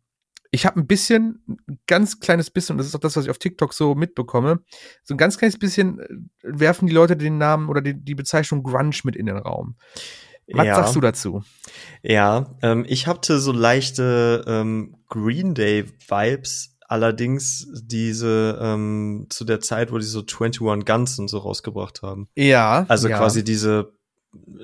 [0.50, 3.30] ich habe ein bisschen, ein ganz kleines bisschen, und das ist auch das, was ich
[3.30, 4.60] auf TikTok so mitbekomme,
[5.02, 6.06] so ein ganz kleines bisschen äh,
[6.42, 9.76] werfen die Leute den Namen oder die, die Bezeichnung Grunge mit in den Raum.
[10.52, 10.76] Was ja.
[10.76, 11.42] sagst du dazu?
[12.02, 19.60] Ja, ähm, ich hatte so leichte ähm, Green Day Vibes, allerdings diese ähm, zu der
[19.60, 22.28] Zeit, wo die so 21 Guns und so rausgebracht haben.
[22.36, 22.86] Ja.
[22.88, 23.18] Also ja.
[23.18, 23.92] quasi diese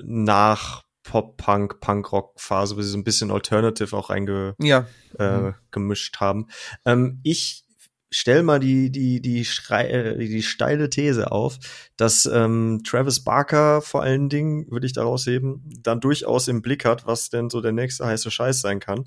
[0.03, 4.87] nach Pop-Punk, Punk-Rock-Phase, wo sie so ein bisschen Alternative auch reingemischt ja.
[5.19, 5.55] äh, mhm.
[5.71, 6.47] gemischt haben.
[6.85, 7.65] Ähm, ich
[8.13, 11.57] stell mal die, die, die, Schrei äh, die steile These auf,
[11.97, 16.85] dass ähm, Travis Barker vor allen Dingen, würde ich daraus heben, dann durchaus im Blick
[16.85, 19.05] hat, was denn so der nächste heiße Scheiß sein kann.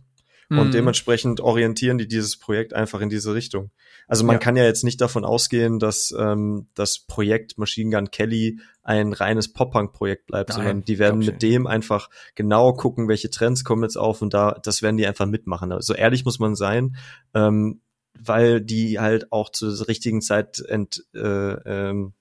[0.48, 0.58] Mhm.
[0.58, 3.70] Und dementsprechend orientieren die dieses Projekt einfach in diese Richtung.
[4.06, 4.38] Also man ja.
[4.38, 9.52] kann ja jetzt nicht davon ausgehen, dass ähm, das Projekt Machine Gun Kelly ein reines
[9.52, 13.96] Pop-Punk-Projekt bleibt, Nein, sondern die werden mit dem einfach genau gucken, welche Trends kommen jetzt
[13.96, 15.72] auf und da, das werden die einfach mitmachen.
[15.72, 16.96] Also ehrlich muss man sein.
[17.34, 17.80] Ähm,
[18.22, 22.14] weil die halt auch zur richtigen Zeit ent, äh, ähm,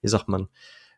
[0.00, 0.48] wie sagt man,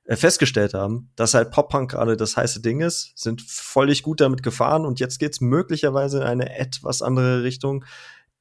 [0.04, 4.42] äh, festgestellt haben, dass halt Pop-Punk gerade das heiße Ding ist, sind völlig gut damit
[4.42, 7.84] gefahren und jetzt geht's möglicherweise in eine etwas andere Richtung.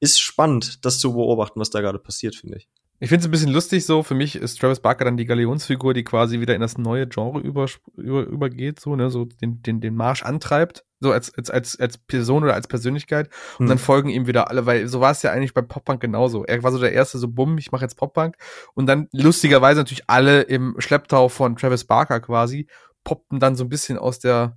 [0.00, 2.68] Ist spannend, das zu beobachten, was da gerade passiert, finde ich.
[3.00, 4.02] Ich finde es ein bisschen lustig so.
[4.02, 7.40] Für mich ist Travis Barker dann die Galionsfigur, die quasi wieder in das neue Genre
[7.40, 11.78] über, über, übergeht, so, ne, so den, den, den Marsch antreibt so als, als, als,
[11.78, 13.68] als Person oder als Persönlichkeit und hm.
[13.68, 16.44] dann folgen ihm wieder alle, weil so war es ja eigentlich bei Pop-Punk genauso.
[16.44, 18.36] Er war so der erste, so bumm, ich mache jetzt Pop-Punk
[18.74, 22.66] und dann lustigerweise natürlich alle im Schlepptau von Travis Barker quasi
[23.04, 24.56] poppten dann so ein bisschen aus der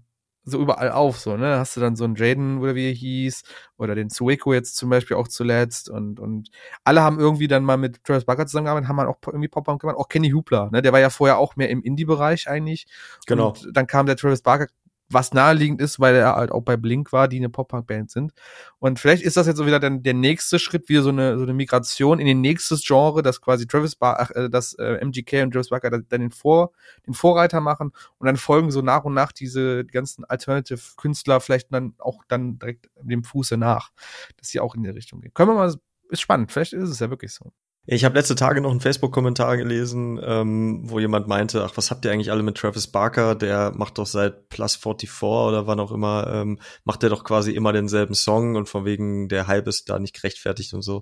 [0.49, 1.59] so überall auf, so, ne?
[1.59, 3.43] Hast du dann so einen Jaden, oder wie er hieß,
[3.77, 6.49] oder den Sueko jetzt zum Beispiel auch zuletzt und, und
[6.85, 9.97] alle haben irgendwie dann mal mit Travis Barker zusammengearbeitet, haben halt auch irgendwie Pop-Punk gemacht,
[9.97, 10.81] auch Kenny Hubler, ne?
[10.81, 12.87] Der war ja vorher auch mehr im Indie-Bereich eigentlich.
[13.25, 13.49] Genau.
[13.49, 14.67] Und dann kam der Travis Barker
[15.09, 18.33] was naheliegend ist, weil er halt auch bei Blink war, die eine Pop-Punk-Band sind.
[18.79, 21.43] Und vielleicht ist das jetzt so wieder dann der nächste Schritt, wieder so eine, so
[21.43, 25.51] eine Migration in den nächstes Genre, dass quasi Travis Bar, äh, dass äh, MGK und
[25.51, 26.71] Travis Barker dann den, Vor,
[27.05, 31.71] den Vorreiter machen und dann folgen so nach und nach diese die ganzen Alternative-Künstler vielleicht
[31.73, 33.91] dann auch dann direkt dem Fuße nach,
[34.37, 35.33] dass sie auch in die Richtung gehen.
[35.33, 35.73] Können wir mal,
[36.09, 37.51] ist spannend, vielleicht ist es ja wirklich so.
[37.89, 42.03] Ich habe letzte Tage noch einen Facebook-Kommentar gelesen, ähm, wo jemand meinte, ach, was habt
[42.03, 43.33] ihr eigentlich alle mit Travis Barker?
[43.33, 47.51] Der macht doch seit Plus 44 oder wann auch immer, ähm, macht der doch quasi
[47.51, 51.01] immer denselben Song und von wegen der Hype ist da nicht gerechtfertigt und so.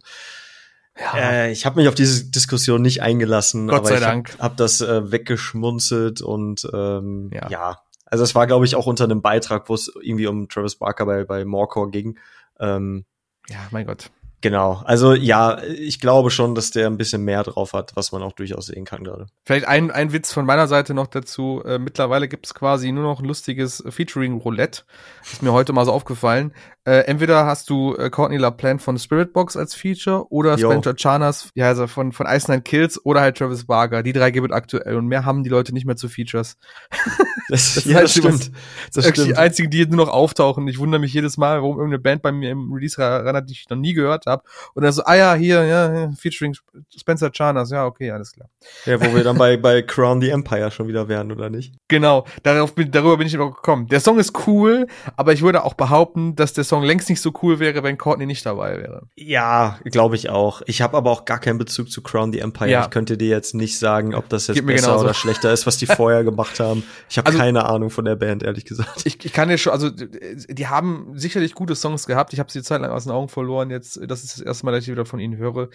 [0.96, 1.18] Ja.
[1.18, 4.34] Äh, ich habe mich auf diese Diskussion nicht eingelassen, Gott aber sei ich Dank.
[4.34, 7.50] habe hab das äh, weggeschmunzelt und ähm, Ja.
[7.50, 7.78] ja.
[8.06, 11.08] Also es war, glaube ich, auch unter einem Beitrag, wo es irgendwie um Travis Barker
[11.08, 12.20] bei, bei Morecore ging.
[12.60, 13.06] Ähm,
[13.50, 14.12] Ja, mein Gott.
[14.42, 14.82] Genau.
[14.86, 18.34] Also ja, ich glaube schon, dass der ein bisschen mehr drauf hat, was man auch
[18.34, 19.28] durchaus sehen kann gerade.
[19.44, 21.64] Vielleicht ein, ein Witz von meiner Seite noch dazu.
[21.66, 24.84] Äh, mittlerweile gibt es quasi nur noch ein lustiges Featuring Roulette.
[25.24, 26.54] Ist mir heute mal so aufgefallen.
[26.88, 30.70] Äh, entweder hast du äh, Courtney LaPlante von Spiritbox als Feature oder Jo.
[30.70, 34.04] Spencer Chanas, ja, also von, von Ice Nine Kills oder halt Travis Barker.
[34.04, 36.58] Die drei gibt es aktuell und mehr haben die Leute nicht mehr zu Features.
[37.48, 38.52] Das, Das ja, das stimmt.
[38.92, 40.68] Das Das die einzigen, die nur noch auftauchen.
[40.68, 43.54] Ich wundere mich jedes Mal, warum irgendeine Band bei mir im Release ran hat, die
[43.54, 44.44] ich noch nie gehört habe.
[44.74, 46.56] Und dann so, ah ja, hier, ja, featuring
[46.96, 47.70] Spencer Chanas.
[47.72, 48.50] Ja, okay, alles klar.
[48.86, 51.74] Ja, wo wir dann bei, bei Crown the Empire schon wieder wären, oder nicht?
[51.88, 53.88] Genau, darauf bin, darüber bin ich noch gekommen.
[53.88, 57.32] Der Song ist cool, aber ich würde auch behaupten, dass der Song längst nicht so
[57.42, 59.04] cool wäre, wenn Courtney nicht dabei wäre.
[59.16, 60.62] Ja, glaube ich auch.
[60.66, 62.70] Ich habe aber auch gar keinen Bezug zu Crown the Empire.
[62.70, 62.84] Ja.
[62.84, 65.04] Ich könnte dir jetzt nicht sagen, ob das jetzt besser genauso.
[65.06, 66.84] oder schlechter ist, was die vorher gemacht haben.
[67.10, 69.04] Ich habe Also- keine Ahnung von der Band, ehrlich gesagt.
[69.06, 72.34] Ich, ich kann dir schon, also die haben sicherlich gute Songs gehabt.
[72.34, 73.70] Ich habe sie eine Zeit lang aus den Augen verloren.
[73.70, 75.70] Jetzt, das ist das erste Mal, dass ich wieder von ihnen höre.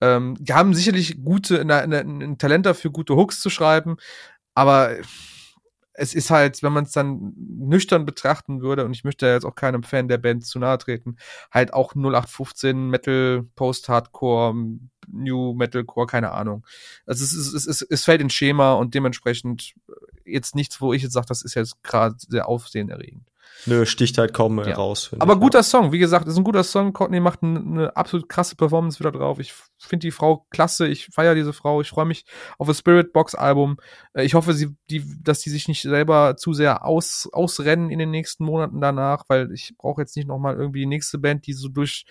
[0.00, 3.96] Ähm, die haben sicherlich gute, ein Talent dafür, gute Hooks zu schreiben,
[4.54, 4.96] aber
[5.94, 9.54] es ist halt, wenn man es dann nüchtern betrachten würde, und ich möchte jetzt auch
[9.54, 11.16] keinem Fan der Band zu nahe treten,
[11.50, 14.54] halt auch 0815 Metal, Post-Hardcore,
[15.08, 16.66] New Metalcore, keine Ahnung.
[17.06, 19.74] Also es, ist, es, es fällt ins Schema und dementsprechend
[20.24, 23.31] jetzt nichts, wo ich jetzt sage, das ist jetzt gerade sehr aufsehenerregend.
[23.66, 24.74] Nö, sticht halt kaum Ja.
[24.74, 25.10] raus.
[25.18, 26.92] Aber ich, guter Song, wie gesagt, ist ein guter Song.
[26.92, 29.38] Courtney macht eine, eine absolut krasse Performance wieder drauf.
[29.38, 32.24] Ich finde die Frau klasse, ich feiere diese Frau, ich freue mich
[32.58, 33.76] auf das Spirit Box Album.
[34.14, 37.98] Äh, Ich hoffe, sie, die, dass die sich nicht selber zu sehr aus, ausrennen in
[37.98, 41.52] den nächsten Monaten danach, weil ich brauche jetzt nicht nochmal irgendwie die nächste Band, die
[41.52, 42.04] so durch,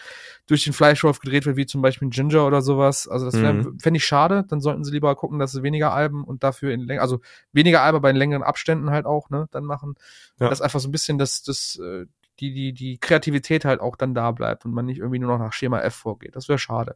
[0.48, 3.08] durch den Fleischwolf gedreht wird, wie zum Beispiel Ginger oder sowas.
[3.08, 3.78] Also das Mhm.
[3.80, 4.46] fände ich schade.
[4.48, 7.20] Dann sollten sie lieber gucken, dass sie weniger Alben und dafür in also
[7.54, 9.96] weniger Alben bei längeren Abständen halt auch, ne, dann machen.
[10.40, 10.50] Ja.
[10.50, 12.06] Das einfach so ein bisschen das, das, äh,
[12.40, 15.44] die, die, die Kreativität halt auch dann da bleibt und man nicht irgendwie nur noch
[15.44, 16.36] nach Schema F vorgeht.
[16.36, 16.96] Das wäre schade.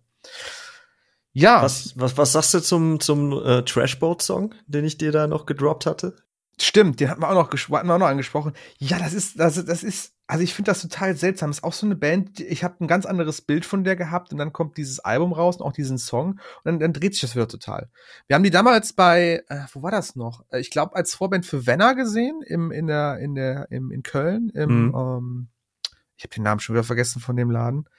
[1.34, 5.46] Ja, Was, was, was sagst du zum, zum äh, Trashboat-Song, den ich dir da noch
[5.46, 6.16] gedroppt hatte?
[6.60, 8.54] Stimmt, den hatten wir auch noch, hatten wir auch noch angesprochen.
[8.78, 11.50] Ja, das ist, das, das ist, also ich finde das total seltsam.
[11.50, 14.32] Das ist auch so eine Band, ich habe ein ganz anderes Bild von der gehabt
[14.32, 17.22] und dann kommt dieses Album raus und auch diesen Song und dann, dann dreht sich
[17.22, 17.90] das wieder total.
[18.28, 20.44] Wir haben die damals bei, äh, wo war das noch?
[20.50, 24.02] Äh, Ich glaube, als Vorband für Venner gesehen, im, in der, in der, im, in
[24.04, 24.96] Köln, im, Mhm.
[24.96, 25.48] ähm,
[26.18, 27.90] ich habe den Namen schon wieder vergessen von dem Laden.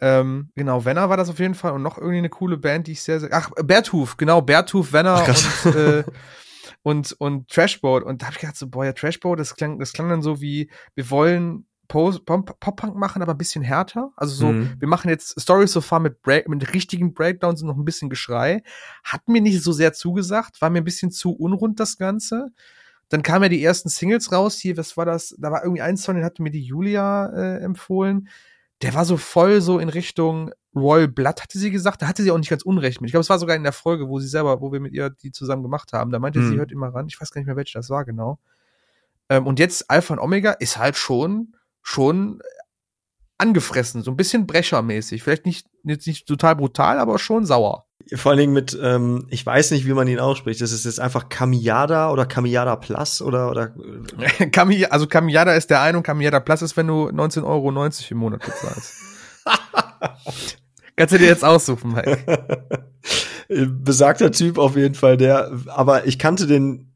[0.00, 2.92] Ähm, genau, Venner war das auf jeden Fall und noch irgendwie eine coole Band, die
[2.92, 5.24] ich sehr, sehr, ach, Berthuf, genau, Berthuf, Venner
[5.64, 6.02] und, äh,
[6.82, 8.02] und, und Trashboat.
[8.02, 10.40] Und da habe ich gedacht so, boah, ja, Trashboat, das klang, das klang dann so
[10.40, 14.12] wie, wir wollen Post- Pop- Pop-Punk machen, aber ein bisschen härter.
[14.16, 14.76] Also so, Mhm.
[14.78, 18.08] wir machen jetzt Stories so far mit Break, mit richtigen Breakdowns und noch ein bisschen
[18.08, 18.62] Geschrei.
[19.04, 22.48] Hat mir nicht so sehr zugesagt, war mir ein bisschen zu unrund das Ganze.
[23.10, 24.58] Dann kamen ja die ersten Singles raus.
[24.58, 25.36] Hier, was war das?
[25.38, 28.28] Da war irgendwie ein Song, den hatte mir die Julia äh, empfohlen.
[28.82, 32.02] Der war so voll so in Richtung Royal Blood, hatte sie gesagt.
[32.02, 33.08] Da hatte sie auch nicht ganz unrecht mit.
[33.08, 35.10] Ich glaube, es war sogar in der Folge, wo sie selber, wo wir mit ihr
[35.10, 36.10] die zusammen gemacht haben.
[36.10, 36.48] Da meinte Mhm.
[36.48, 37.06] sie, hört immer ran.
[37.08, 38.38] Ich weiß gar nicht mehr, welche das war genau.
[39.28, 42.40] Ähm, und jetzt Alpha und Omega ist halt schon, schon
[43.38, 45.22] angefressen, so ein bisschen brechermäßig.
[45.22, 47.86] Vielleicht nicht, jetzt nicht total brutal, aber schon sauer.
[48.14, 50.60] Vor allen Dingen mit, ähm, ich weiß nicht, wie man ihn ausspricht.
[50.60, 53.72] Das ist jetzt einfach Kamiada oder Kamiada Plus oder, oder
[54.52, 57.70] Kami, also Kamiada ist der eine und Kamiada Plus ist, wenn du 19,90 Euro
[58.10, 58.94] im Monat bezahlst.
[60.96, 62.88] Kannst du dir jetzt aussuchen, Mike.
[63.66, 66.92] besagter Typ auf jeden Fall, der, aber ich kannte den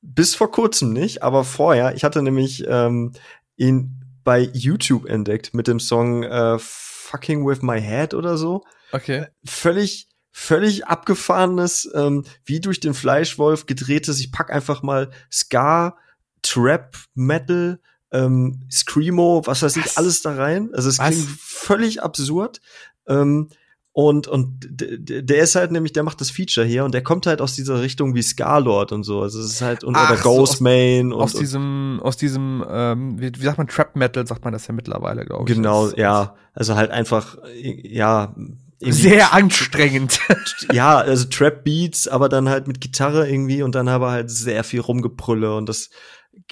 [0.00, 3.12] bis vor kurzem nicht, aber vorher, ich hatte nämlich ähm,
[3.56, 8.64] ihn bei YouTube entdeckt mit dem Song äh, Fucking with My Head oder so.
[8.92, 9.26] Okay.
[9.44, 10.07] Völlig,
[10.38, 15.96] völlig abgefahrenes, ähm, wie durch den Fleischwolf gedrehtes, ich pack einfach mal Ska,
[16.42, 17.80] Trap, Metal,
[18.12, 19.86] ähm, Screamo, was weiß Was?
[19.86, 20.70] ich, alles da rein.
[20.72, 21.08] Also es Was?
[21.08, 22.60] klingt völlig absurd.
[23.08, 23.48] Ähm,
[23.92, 27.40] Und, und der ist halt nämlich, der macht das Feature hier und der kommt halt
[27.40, 29.22] aus dieser Richtung wie Scarlord und so.
[29.22, 31.10] Also es ist halt, und, Ach, oder Ghostmain.
[31.10, 34.44] So aus, und, aus diesem, aus diesem, ähm, wie, wie sagt man, Trap Metal, sagt
[34.44, 35.56] man das ja mittlerweile, glaube ich.
[35.56, 36.36] Genau, ja.
[36.54, 38.36] Also halt einfach, ja,
[38.80, 40.20] sehr anstrengend.
[40.72, 44.64] ja, also Trap Beats, aber dann halt mit Gitarre irgendwie und dann aber halt sehr
[44.64, 45.90] viel Rumgebrülle und das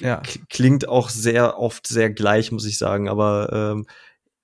[0.01, 0.21] ja.
[0.49, 3.07] klingt auch sehr oft sehr gleich, muss ich sagen.
[3.09, 3.85] Aber ähm,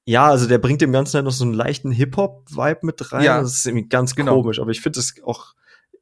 [0.06, 3.24] ja, also der bringt dem Ganzen halt noch so einen leichten Hip-Hop-Vibe mit rein.
[3.24, 3.41] Ja.
[3.41, 4.41] Das ist irgendwie ganz genau.
[4.41, 5.54] komisch, aber ich finde es auch.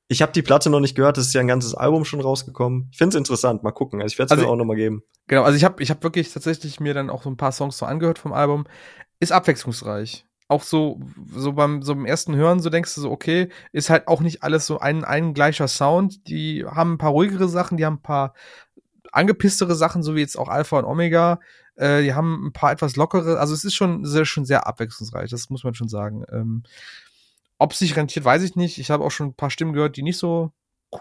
[0.08, 2.90] Ich habe die Platte noch nicht gehört, das ist ja ein ganzes Album schon rausgekommen.
[2.92, 4.02] Ich finde es interessant, mal gucken.
[4.02, 5.04] Also ich werde es also, mir auch noch mal geben.
[5.28, 7.78] Genau, also ich habe ich hab wirklich tatsächlich mir dann auch so ein paar Songs
[7.78, 8.66] so angehört vom Album.
[9.22, 11.00] Ist abwechslungsreich auch so,
[11.34, 14.44] so beim so beim ersten Hören, so denkst du so, okay, ist halt auch nicht
[14.44, 16.28] alles so ein, ein gleicher Sound.
[16.28, 18.34] Die haben ein paar ruhigere Sachen, die haben ein paar
[19.12, 21.40] angepisstere Sachen, so wie jetzt auch Alpha und Omega.
[21.76, 25.30] Äh, die haben ein paar etwas lockere, also es ist schon sehr, schon sehr abwechslungsreich,
[25.30, 26.24] das muss man schon sagen.
[26.32, 26.64] Ähm,
[27.58, 28.80] ob sich rentiert, weiß ich nicht.
[28.80, 30.52] Ich habe auch schon ein paar Stimmen gehört, die nicht so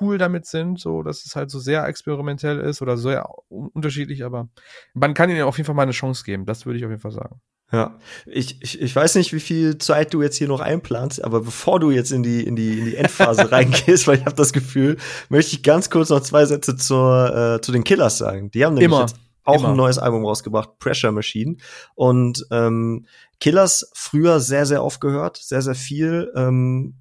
[0.01, 4.49] cool damit sind, so dass es halt so sehr experimentell ist oder sehr unterschiedlich, aber
[4.95, 7.03] man kann ihnen auf jeden Fall mal eine Chance geben, das würde ich auf jeden
[7.03, 7.41] Fall sagen.
[7.73, 11.41] Ja, ich, ich, ich weiß nicht, wie viel Zeit du jetzt hier noch einplanst, aber
[11.41, 14.53] bevor du jetzt in die, in die, in die Endphase reingehst, weil ich habe das
[14.53, 14.97] Gefühl,
[15.29, 18.51] möchte ich ganz kurz noch zwei Sätze zur, äh, zu den Killers sagen.
[18.51, 19.03] Die haben nämlich Immer.
[19.03, 19.69] jetzt auch Immer.
[19.71, 21.57] ein neues Album rausgebracht, Pressure Machine.
[21.95, 23.07] Und ähm,
[23.39, 26.33] Killers früher sehr, sehr oft gehört, sehr, sehr viel.
[26.35, 26.95] Ähm,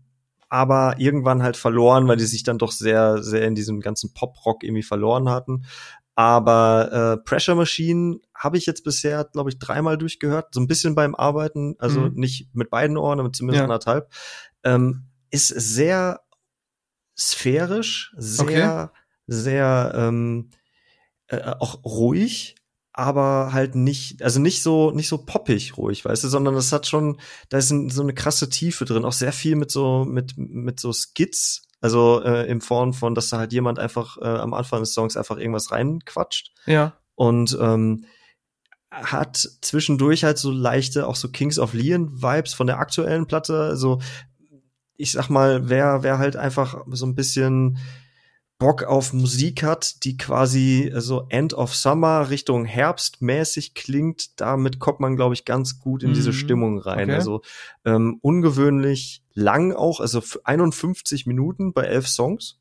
[0.50, 4.64] aber irgendwann halt verloren, weil die sich dann doch sehr, sehr in diesem ganzen Pop-Rock
[4.64, 5.66] irgendwie verloren hatten.
[6.20, 10.94] Aber äh, Pressure Machine habe ich jetzt bisher, glaube ich, dreimal durchgehört, so ein bisschen
[10.94, 12.16] beim Arbeiten, also mhm.
[12.16, 13.64] nicht mit beiden Ohren, aber zumindest ja.
[13.64, 14.12] anderthalb.
[14.66, 16.20] Ähm, ist sehr
[17.18, 19.00] sphärisch, sehr, okay.
[19.28, 20.50] sehr ähm,
[21.28, 22.58] äh, auch ruhig,
[22.92, 26.86] aber halt nicht, also nicht so, nicht so poppig ruhig, weißt du, sondern es hat
[26.86, 30.82] schon, da ist so eine krasse Tiefe drin, auch sehr viel mit so, mit, mit
[30.82, 34.82] so Skits, also äh, in Form von, dass da halt jemand einfach äh, am Anfang
[34.82, 36.52] des Songs einfach irgendwas reinquatscht.
[36.66, 36.94] Ja.
[37.16, 38.06] Und ähm,
[38.92, 43.62] hat zwischendurch halt so leichte, auch so Kings of Leon Vibes von der aktuellen Platte.
[43.62, 44.00] Also
[44.96, 47.78] ich sag mal, wer, wer halt einfach so ein bisschen
[48.58, 54.80] Bock auf Musik hat, die quasi so End of Summer Richtung Herbst mäßig klingt, damit
[54.80, 56.16] kommt man, glaube ich, ganz gut in mhm.
[56.16, 57.06] diese Stimmung rein.
[57.06, 57.16] Okay.
[57.16, 57.42] Also
[57.86, 62.60] ähm, ungewöhnlich lang auch, also 51 Minuten bei elf Songs.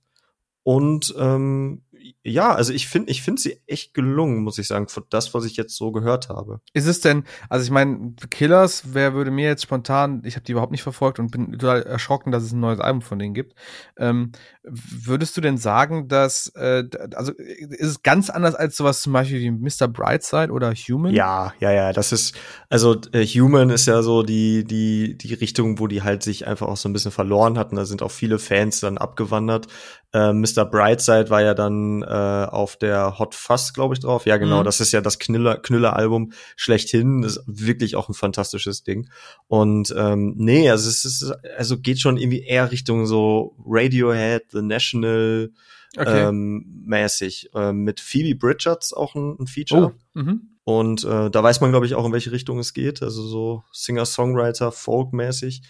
[0.62, 1.82] Und ähm,
[2.28, 5.44] ja, also ich finde, ich finde sie echt gelungen, muss ich sagen, für das, was
[5.44, 6.60] ich jetzt so gehört habe.
[6.72, 10.52] Ist es denn, also ich meine, Killers, wer würde mir jetzt spontan, ich habe die
[10.52, 13.54] überhaupt nicht verfolgt und bin total erschrocken, dass es ein neues Album von denen gibt.
[13.96, 19.12] Ähm, würdest du denn sagen, dass, äh, also ist es ganz anders als sowas zum
[19.12, 19.88] Beispiel wie Mr.
[19.88, 21.14] Brightside oder Human?
[21.14, 22.36] Ja, ja, ja, das ist,
[22.68, 26.66] also äh, Human ist ja so die, die, die Richtung, wo die halt sich einfach
[26.66, 27.76] auch so ein bisschen verloren hatten.
[27.76, 29.66] Da sind auch viele Fans dann abgewandert.
[30.12, 30.64] Äh, Mr.
[30.64, 34.26] Brightside war ja dann äh, auf der Hot Fuzz, glaube ich, drauf.
[34.26, 34.64] Ja, genau, mhm.
[34.64, 37.22] das ist ja das Knüller, Knüller-Album schlechthin.
[37.22, 39.08] Das ist wirklich auch ein fantastisches Ding.
[39.46, 44.62] Und ähm, nee, also es ist, also geht schon irgendwie eher Richtung so Radiohead, The
[44.62, 45.50] National
[45.96, 46.28] okay.
[46.28, 47.50] ähm, mäßig.
[47.54, 49.94] Äh, mit Phoebe Bridgers auch ein, ein Feature.
[50.14, 50.20] Oh.
[50.20, 50.48] Mhm.
[50.64, 53.02] Und äh, da weiß man, glaube ich, auch, in welche Richtung es geht.
[53.02, 55.62] Also so Singer-Songwriter, Folk-mäßig.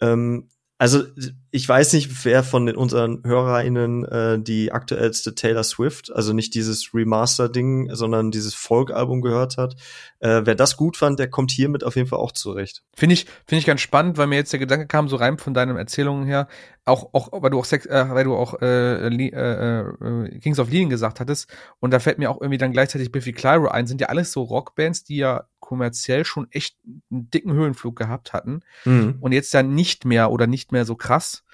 [0.00, 1.02] Ähm, also
[1.50, 6.54] ich weiß nicht, wer von den unseren HörerInnen äh, die aktuellste Taylor Swift, also nicht
[6.54, 9.74] dieses Remaster-Ding, sondern dieses Folk-Album gehört hat.
[10.20, 12.84] Äh, wer das gut fand, der kommt hiermit auf jeden Fall auch zurecht.
[12.94, 15.52] Finde ich, finde ich ganz spannend, weil mir jetzt der Gedanke kam, so rein von
[15.52, 16.46] deinen Erzählungen her,
[16.88, 20.70] auch, auch, weil du auch, Sex, äh, weil du auch äh, äh, äh, Kings of
[20.70, 21.48] Leon gesagt hattest,
[21.80, 24.42] und da fällt mir auch irgendwie dann gleichzeitig Biffy Clyro ein, sind ja alles so
[24.42, 26.76] Rockbands, die ja kommerziell schon echt
[27.10, 29.16] einen dicken Höhenflug gehabt hatten mhm.
[29.20, 31.44] und jetzt dann nicht mehr oder nicht mehr so krass.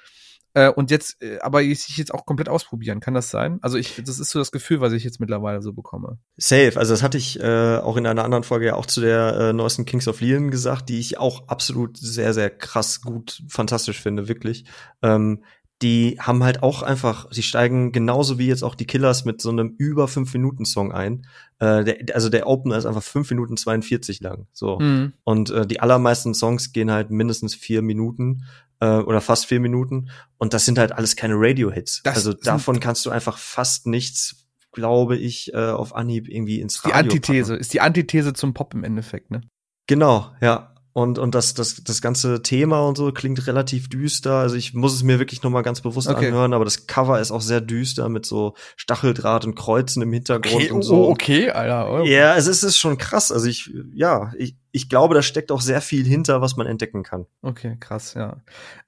[0.54, 3.58] Äh, und jetzt, äh, aber ich jetzt auch komplett ausprobieren, kann das sein?
[3.60, 6.18] Also ich, das ist so das Gefühl, was ich jetzt mittlerweile so bekomme.
[6.36, 9.36] Safe, also das hatte ich äh, auch in einer anderen Folge ja auch zu der
[9.36, 14.00] äh, neuesten Kings of Leon gesagt, die ich auch absolut sehr, sehr krass gut, fantastisch
[14.00, 14.64] finde, wirklich.
[15.02, 15.42] Ähm,
[15.82, 19.50] die haben halt auch einfach, sie steigen genauso wie jetzt auch die Killers mit so
[19.50, 21.26] einem über 5-Minuten-Song ein.
[21.58, 24.46] Äh, der, also der Opener ist einfach 5 Minuten 42 lang.
[24.52, 24.78] So.
[24.78, 25.14] Mhm.
[25.24, 28.44] Und äh, die allermeisten Songs gehen halt mindestens vier Minuten
[28.84, 30.10] äh, oder fast vier Minuten.
[30.38, 32.02] Und das sind halt alles keine Radio-Hits.
[32.04, 36.92] Also davon kannst du einfach fast nichts, glaube ich, äh, auf Anhieb irgendwie ins Radio
[36.94, 37.60] Die Antithese, packen.
[37.60, 39.40] ist die Antithese zum Pop im Endeffekt, ne?
[39.86, 40.73] Genau, ja.
[40.94, 44.34] Und, und das, das, das ganze Thema und so klingt relativ düster.
[44.38, 46.28] Also ich muss es mir wirklich noch mal ganz bewusst Okay.
[46.28, 50.54] anhören, aber das Cover ist auch sehr düster mit so Stacheldraht und Kreuzen im Hintergrund
[50.54, 51.08] Okay, und so.
[51.08, 51.90] oh, okay, Alter.
[51.92, 52.04] Oh.
[52.04, 53.32] Ja, es ist, es ist schon krass.
[53.32, 57.02] Also ich, ja, ich, ich glaube, da steckt auch sehr viel hinter, was man entdecken
[57.02, 57.26] kann.
[57.42, 58.36] Okay, krass, ja.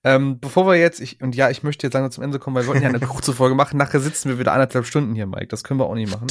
[0.04, 2.62] Ähm, bevor wir jetzt, ich, und ja, ich möchte jetzt langsam zum Ende kommen, weil
[2.64, 3.78] wir wollten ja eine kurze Folge machen.
[3.78, 5.48] Nachher sitzen wir wieder anderthalb Stunden hier, Mike.
[5.48, 6.28] Das können wir auch nicht machen.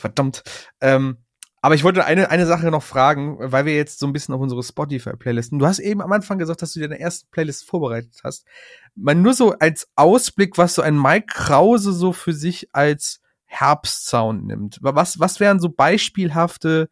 [0.00, 0.42] Verdammt.
[0.80, 1.18] Ähm,
[1.64, 4.40] aber ich wollte eine, eine Sache noch fragen, weil wir jetzt so ein bisschen auf
[4.42, 5.58] unsere Spotify-Playlisten.
[5.58, 8.44] Du hast eben am Anfang gesagt, dass du deine erste Playlist vorbereitet hast.
[8.94, 14.46] Mal nur so als Ausblick, was so ein Mike Krause so für sich als Herbstsound
[14.46, 14.78] nimmt.
[14.82, 16.90] Was, was wären so beispielhafte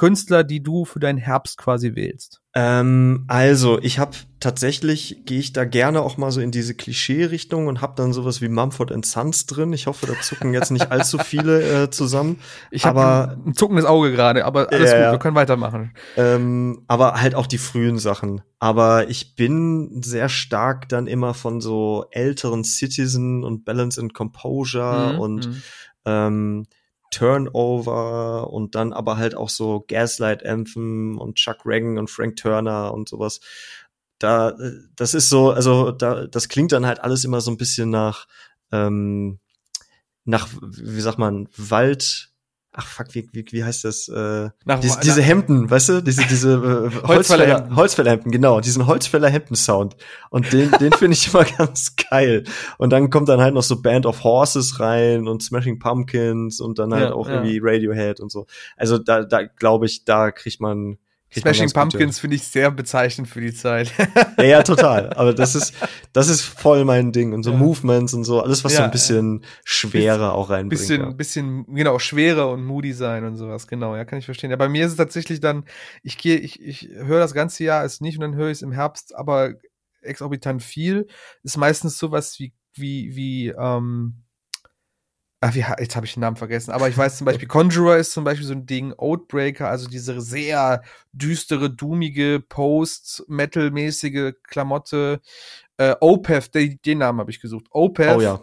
[0.00, 2.40] Künstler, die du für deinen Herbst quasi wählst?
[2.54, 7.66] Ähm, also, ich habe tatsächlich, gehe ich da gerne auch mal so in diese Klischee-Richtung
[7.66, 9.74] und habe dann sowas wie Mumford Sons drin.
[9.74, 12.38] Ich hoffe, da zucken jetzt nicht allzu viele äh, zusammen.
[12.70, 15.92] Ich habe ein, ein zuckendes Auge gerade, aber alles Ja, gut, wir können weitermachen.
[16.16, 18.40] Ähm, aber halt auch die frühen Sachen.
[18.58, 25.12] Aber ich bin sehr stark dann immer von so älteren Citizen und Balance and Composure
[25.12, 25.62] Mhm, und mhm.
[26.06, 26.66] ähm,
[27.10, 32.92] Turnover und dann aber halt auch so Gaslight Anthem und Chuck Reagan und Frank Turner
[32.94, 33.40] und sowas.
[34.18, 34.54] Da,
[34.96, 38.26] das ist so, also da, das klingt dann halt alles immer so ein bisschen nach,
[38.70, 39.40] ähm,
[40.24, 42.29] nach, wie sagt man, Wald.
[42.72, 44.06] Ach fuck, wie, wie, wie heißt das?
[44.08, 49.56] Äh, Nach- diese, diese Hemden, weißt du, diese diese äh, Holzfäller Holzfällerhemden, genau, diesen Holzfällerhemden
[49.56, 49.96] Sound
[50.30, 52.44] und den den finde ich immer ganz geil.
[52.78, 56.78] Und dann kommt dann halt noch so Band of Horses rein und Smashing Pumpkins und
[56.78, 57.34] dann halt Ja, auch ja.
[57.42, 58.46] irgendwie Radiohead und so.
[58.76, 60.98] Also da da glaube ich, da kriegt man
[61.32, 63.92] Smashing Pumpkins finde ich sehr bezeichnend für die Zeit.
[64.36, 65.12] Ja, ja, total.
[65.16, 65.74] Aber das ist,
[66.12, 67.32] das ist voll mein Ding.
[67.32, 67.56] Und so Ja.
[67.56, 70.70] Movements und so, alles, was so Ja, ein bisschen schwerer auch reinbringt.
[70.80, 71.10] bisschen, ja.
[71.10, 74.50] bisschen, genau, schwerer und moody sein und sowas, genau, ja, kann ich verstehen.
[74.50, 75.64] Ja, bei mir ist es tatsächlich dann,
[76.02, 78.62] ich gehe, ich, ich höre das ganze Jahr es nicht und dann höre ich es
[78.62, 79.52] im Herbst, aber
[80.02, 81.06] exorbitant viel.
[81.42, 84.22] Ist meistens sowas wie, wie, wie, ähm,
[85.42, 88.12] Ah, wie, jetzt habe ich den Namen vergessen, aber ich weiß zum Beispiel, Conjurer ist
[88.12, 90.82] zum Beispiel so ein Ding, Oatbreaker, also diese sehr
[91.12, 95.20] düstere, doomige, Post-Metal-mäßige Klamotte.
[95.78, 97.66] Äh, Opeth, den, den Namen habe ich gesucht.
[97.70, 98.42] Opeth, Oh ja.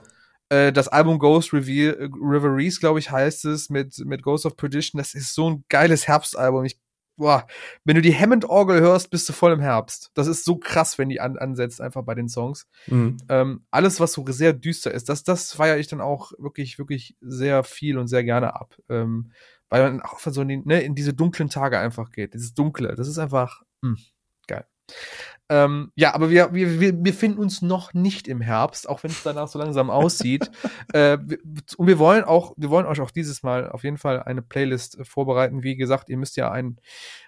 [0.50, 4.58] äh, das Album Ghost Reveal, äh, Reveries, glaube ich, heißt es, mit, mit Ghost of
[4.58, 4.98] Perdition.
[4.98, 6.66] Das ist so ein geiles Herbstalbum.
[6.66, 6.80] Ich,
[7.18, 7.48] boah,
[7.84, 10.12] wenn du die Hammond-Orgel hörst, bist du voll im Herbst.
[10.14, 12.68] Das ist so krass, wenn die an, ansetzt, einfach bei den Songs.
[12.88, 13.18] Mhm.
[13.28, 17.18] Ähm, alles, was so sehr düster ist, das, das feiere ich dann auch wirklich, wirklich
[17.22, 18.76] sehr viel und sehr gerne ab.
[18.90, 19.32] Ähm,
[19.70, 22.34] weil man auch so in, die, ne, in diese dunklen Tage einfach geht.
[22.34, 23.98] Dieses Dunkle, das ist einfach mh,
[24.48, 24.66] geil.
[25.50, 29.24] Ähm, ja, aber wir, wir, wir befinden uns noch nicht im Herbst, auch wenn es
[29.24, 30.52] danach so langsam aussieht.
[30.94, 31.18] äh,
[31.78, 35.00] und wir wollen auch, wir wollen euch auch dieses Mal auf jeden Fall eine Playlist
[35.00, 35.64] äh, vorbereiten.
[35.64, 36.78] Wie gesagt, ihr müsst ja ein,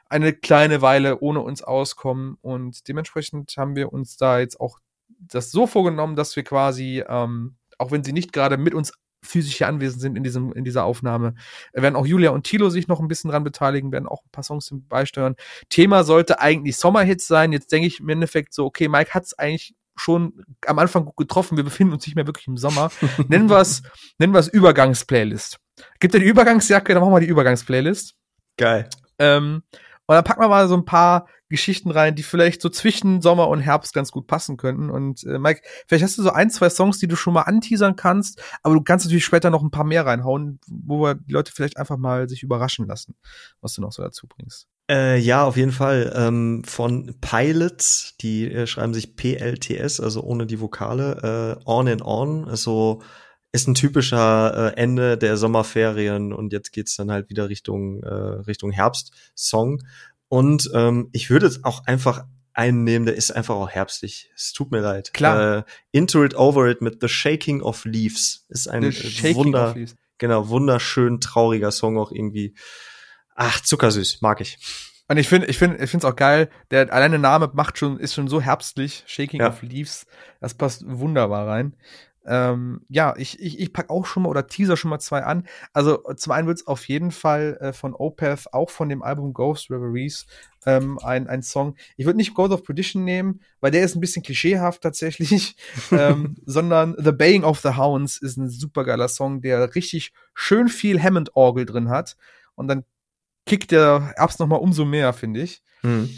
[0.06, 4.80] eine kleine Weile ohne uns auskommen und dementsprechend haben wir uns da jetzt auch
[5.20, 8.94] das so vorgenommen, dass wir quasi, ähm, auch wenn sie nicht gerade mit uns
[9.24, 11.36] physisch hier anwesend sind in diesem in dieser Aufnahme,
[11.74, 14.44] werden auch Julia und Tilo sich noch ein bisschen dran beteiligen, werden auch ein paar
[14.44, 15.36] Songs beisteuern.
[15.70, 17.52] Thema sollte eigentlich Sommerhits sein.
[17.52, 21.18] Jetzt denke ich im Endeffekt so, okay, Mike hat es eigentlich schon am Anfang gut
[21.18, 21.58] getroffen.
[21.58, 22.92] Wir befinden uns nicht mehr wirklich im Sommer.
[23.28, 23.84] nennen wir es
[24.18, 25.58] nennen wir es Übergangsplaylist.
[26.00, 28.16] Gibt ja die Übergangsjacke, dann machen wir die Übergangsplaylist.
[28.58, 28.90] Geil.
[29.18, 29.64] Ähm,
[30.10, 33.48] und dann packen wir mal so ein paar Geschichten rein, die vielleicht so zwischen Sommer
[33.48, 34.90] und Herbst ganz gut passen könnten.
[34.90, 37.96] Und äh, Mike, vielleicht hast du so ein, zwei Songs, die du schon mal anteasern
[37.96, 41.52] kannst, aber du kannst natürlich später noch ein paar mehr reinhauen, wo wir die Leute
[41.52, 43.14] vielleicht einfach mal sich überraschen lassen,
[43.62, 44.68] was du noch so dazu bringst.
[44.90, 46.12] Äh, ja, auf jeden Fall.
[46.16, 51.60] Ähm, von Pilots, die äh, schreiben sich PLTS, also ohne die Vokale.
[51.62, 53.04] Äh, on and On, also
[53.52, 58.14] ist ein typischer äh, Ende der Sommerferien und jetzt geht's dann halt wieder Richtung äh,
[58.14, 59.82] Richtung Herbst-Song.
[60.28, 64.30] Und ähm, ich würde jetzt auch einfach einen nehmen, der ist einfach auch herbstlich.
[64.36, 65.14] Es tut mir leid.
[65.14, 65.60] Klar.
[65.60, 69.76] Äh, Into It Over It mit The Shaking of Leaves ist ein Wunder,
[70.18, 72.54] genau wunderschön trauriger Song auch irgendwie.
[73.36, 74.58] Ach, zuckersüß, mag ich.
[75.08, 76.50] Und ich finde, ich finde, ich finde es auch geil.
[76.70, 79.04] Der alleine Name macht schon, ist schon so herbstlich.
[79.08, 79.50] Shaking Ja.
[79.50, 80.06] of Leaves.
[80.40, 81.76] Das passt wunderbar rein.
[82.26, 85.48] Ähm, ja, ich, ich, ich pack auch schon mal oder teaser schon mal zwei an.
[85.74, 89.72] Also zum einen wird's auf jeden Fall äh, von Opeth, auch von dem Album Ghost
[89.72, 90.28] Reveries,
[90.66, 91.76] ähm, ein, ein Song.
[91.98, 95.56] Ich würde nicht Ghost of Perdition nehmen, weil der ist ein bisschen klischeehaft tatsächlich,
[95.92, 101.02] ähm, sondern The Baying of the Hounds ist ein supergeiler Song, der richtig schön viel
[101.02, 102.18] Hammond-Orgel drin hat.
[102.56, 102.84] Und dann
[103.46, 105.64] kickt der Herbst noch mal umso mehr, finde ich.
[105.82, 106.10] Mhm.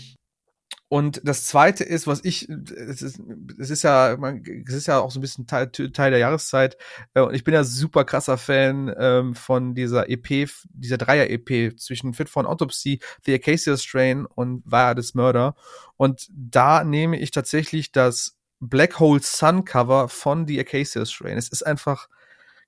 [0.91, 3.21] Und das zweite ist, was ich, es ist,
[3.57, 6.75] es ist ja, man, es ist ja auch so ein bisschen Teil, Teil der Jahreszeit.
[7.13, 12.13] Äh, und ich bin ja super krasser Fan ähm, von dieser EP, dieser Dreier-EP zwischen
[12.13, 15.55] Fit for an Autopsy, The Acacia Strain und Via This Murder.
[15.95, 21.37] Und da nehme ich tatsächlich das Black Hole Sun Cover von The Acacia Strain.
[21.37, 22.09] Es ist einfach,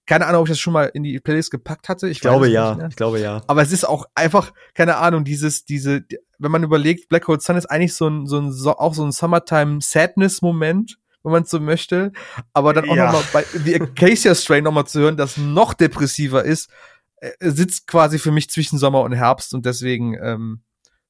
[0.06, 2.08] keine Ahnung, ob ich das schon mal in die Playlist gepackt hatte.
[2.08, 2.78] Ich, ich glaube ja.
[2.88, 3.42] Ich glaube ja.
[3.48, 6.04] Aber es ist auch einfach, keine Ahnung, dieses, diese,
[6.40, 9.06] wenn man überlegt, Black Hole Sun ist eigentlich so ein, so ein, so, auch so
[9.06, 12.12] ein Summertime Sadness Moment, wenn man so möchte.
[12.54, 13.06] Aber dann auch ja.
[13.06, 16.70] nochmal bei The Acacia Strain nochmal zu hören, das noch depressiver ist,
[17.18, 20.64] äh, sitzt quasi für mich zwischen Sommer und Herbst und deswegen ähm,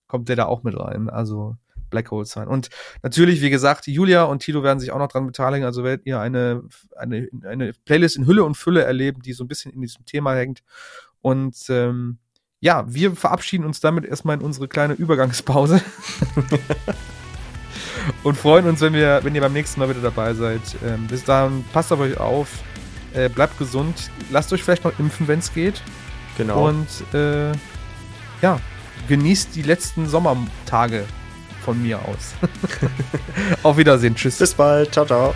[0.07, 1.09] kommt der da auch mit rein.
[1.09, 1.57] Also
[1.93, 2.47] Black Hole sein.
[2.47, 2.69] Und
[3.03, 5.65] natürlich, wie gesagt, Julia und Tito werden sich auch noch dran beteiligen.
[5.65, 6.63] Also werdet ihr eine,
[6.97, 10.33] eine, eine Playlist in Hülle und Fülle erleben, die so ein bisschen in diesem Thema
[10.33, 10.63] hängt.
[11.21, 12.17] Und ähm,
[12.59, 15.81] ja, wir verabschieden uns damit erstmal in unsere kleine Übergangspause.
[18.23, 20.61] und freuen uns, wenn wir, wenn ihr beim nächsten Mal wieder dabei seid.
[20.83, 22.49] Ähm, bis dahin, passt auf euch auf,
[23.13, 25.81] äh, bleibt gesund, lasst euch vielleicht noch impfen, wenn es geht.
[26.37, 26.67] Genau.
[26.67, 27.51] Und äh,
[28.41, 28.59] ja,
[29.07, 31.05] genießt die letzten Sommertage
[31.63, 32.33] von mir aus.
[33.63, 34.15] Auf Wiedersehen.
[34.15, 34.37] Tschüss.
[34.37, 34.93] Bis bald.
[34.93, 35.33] Ciao, ciao.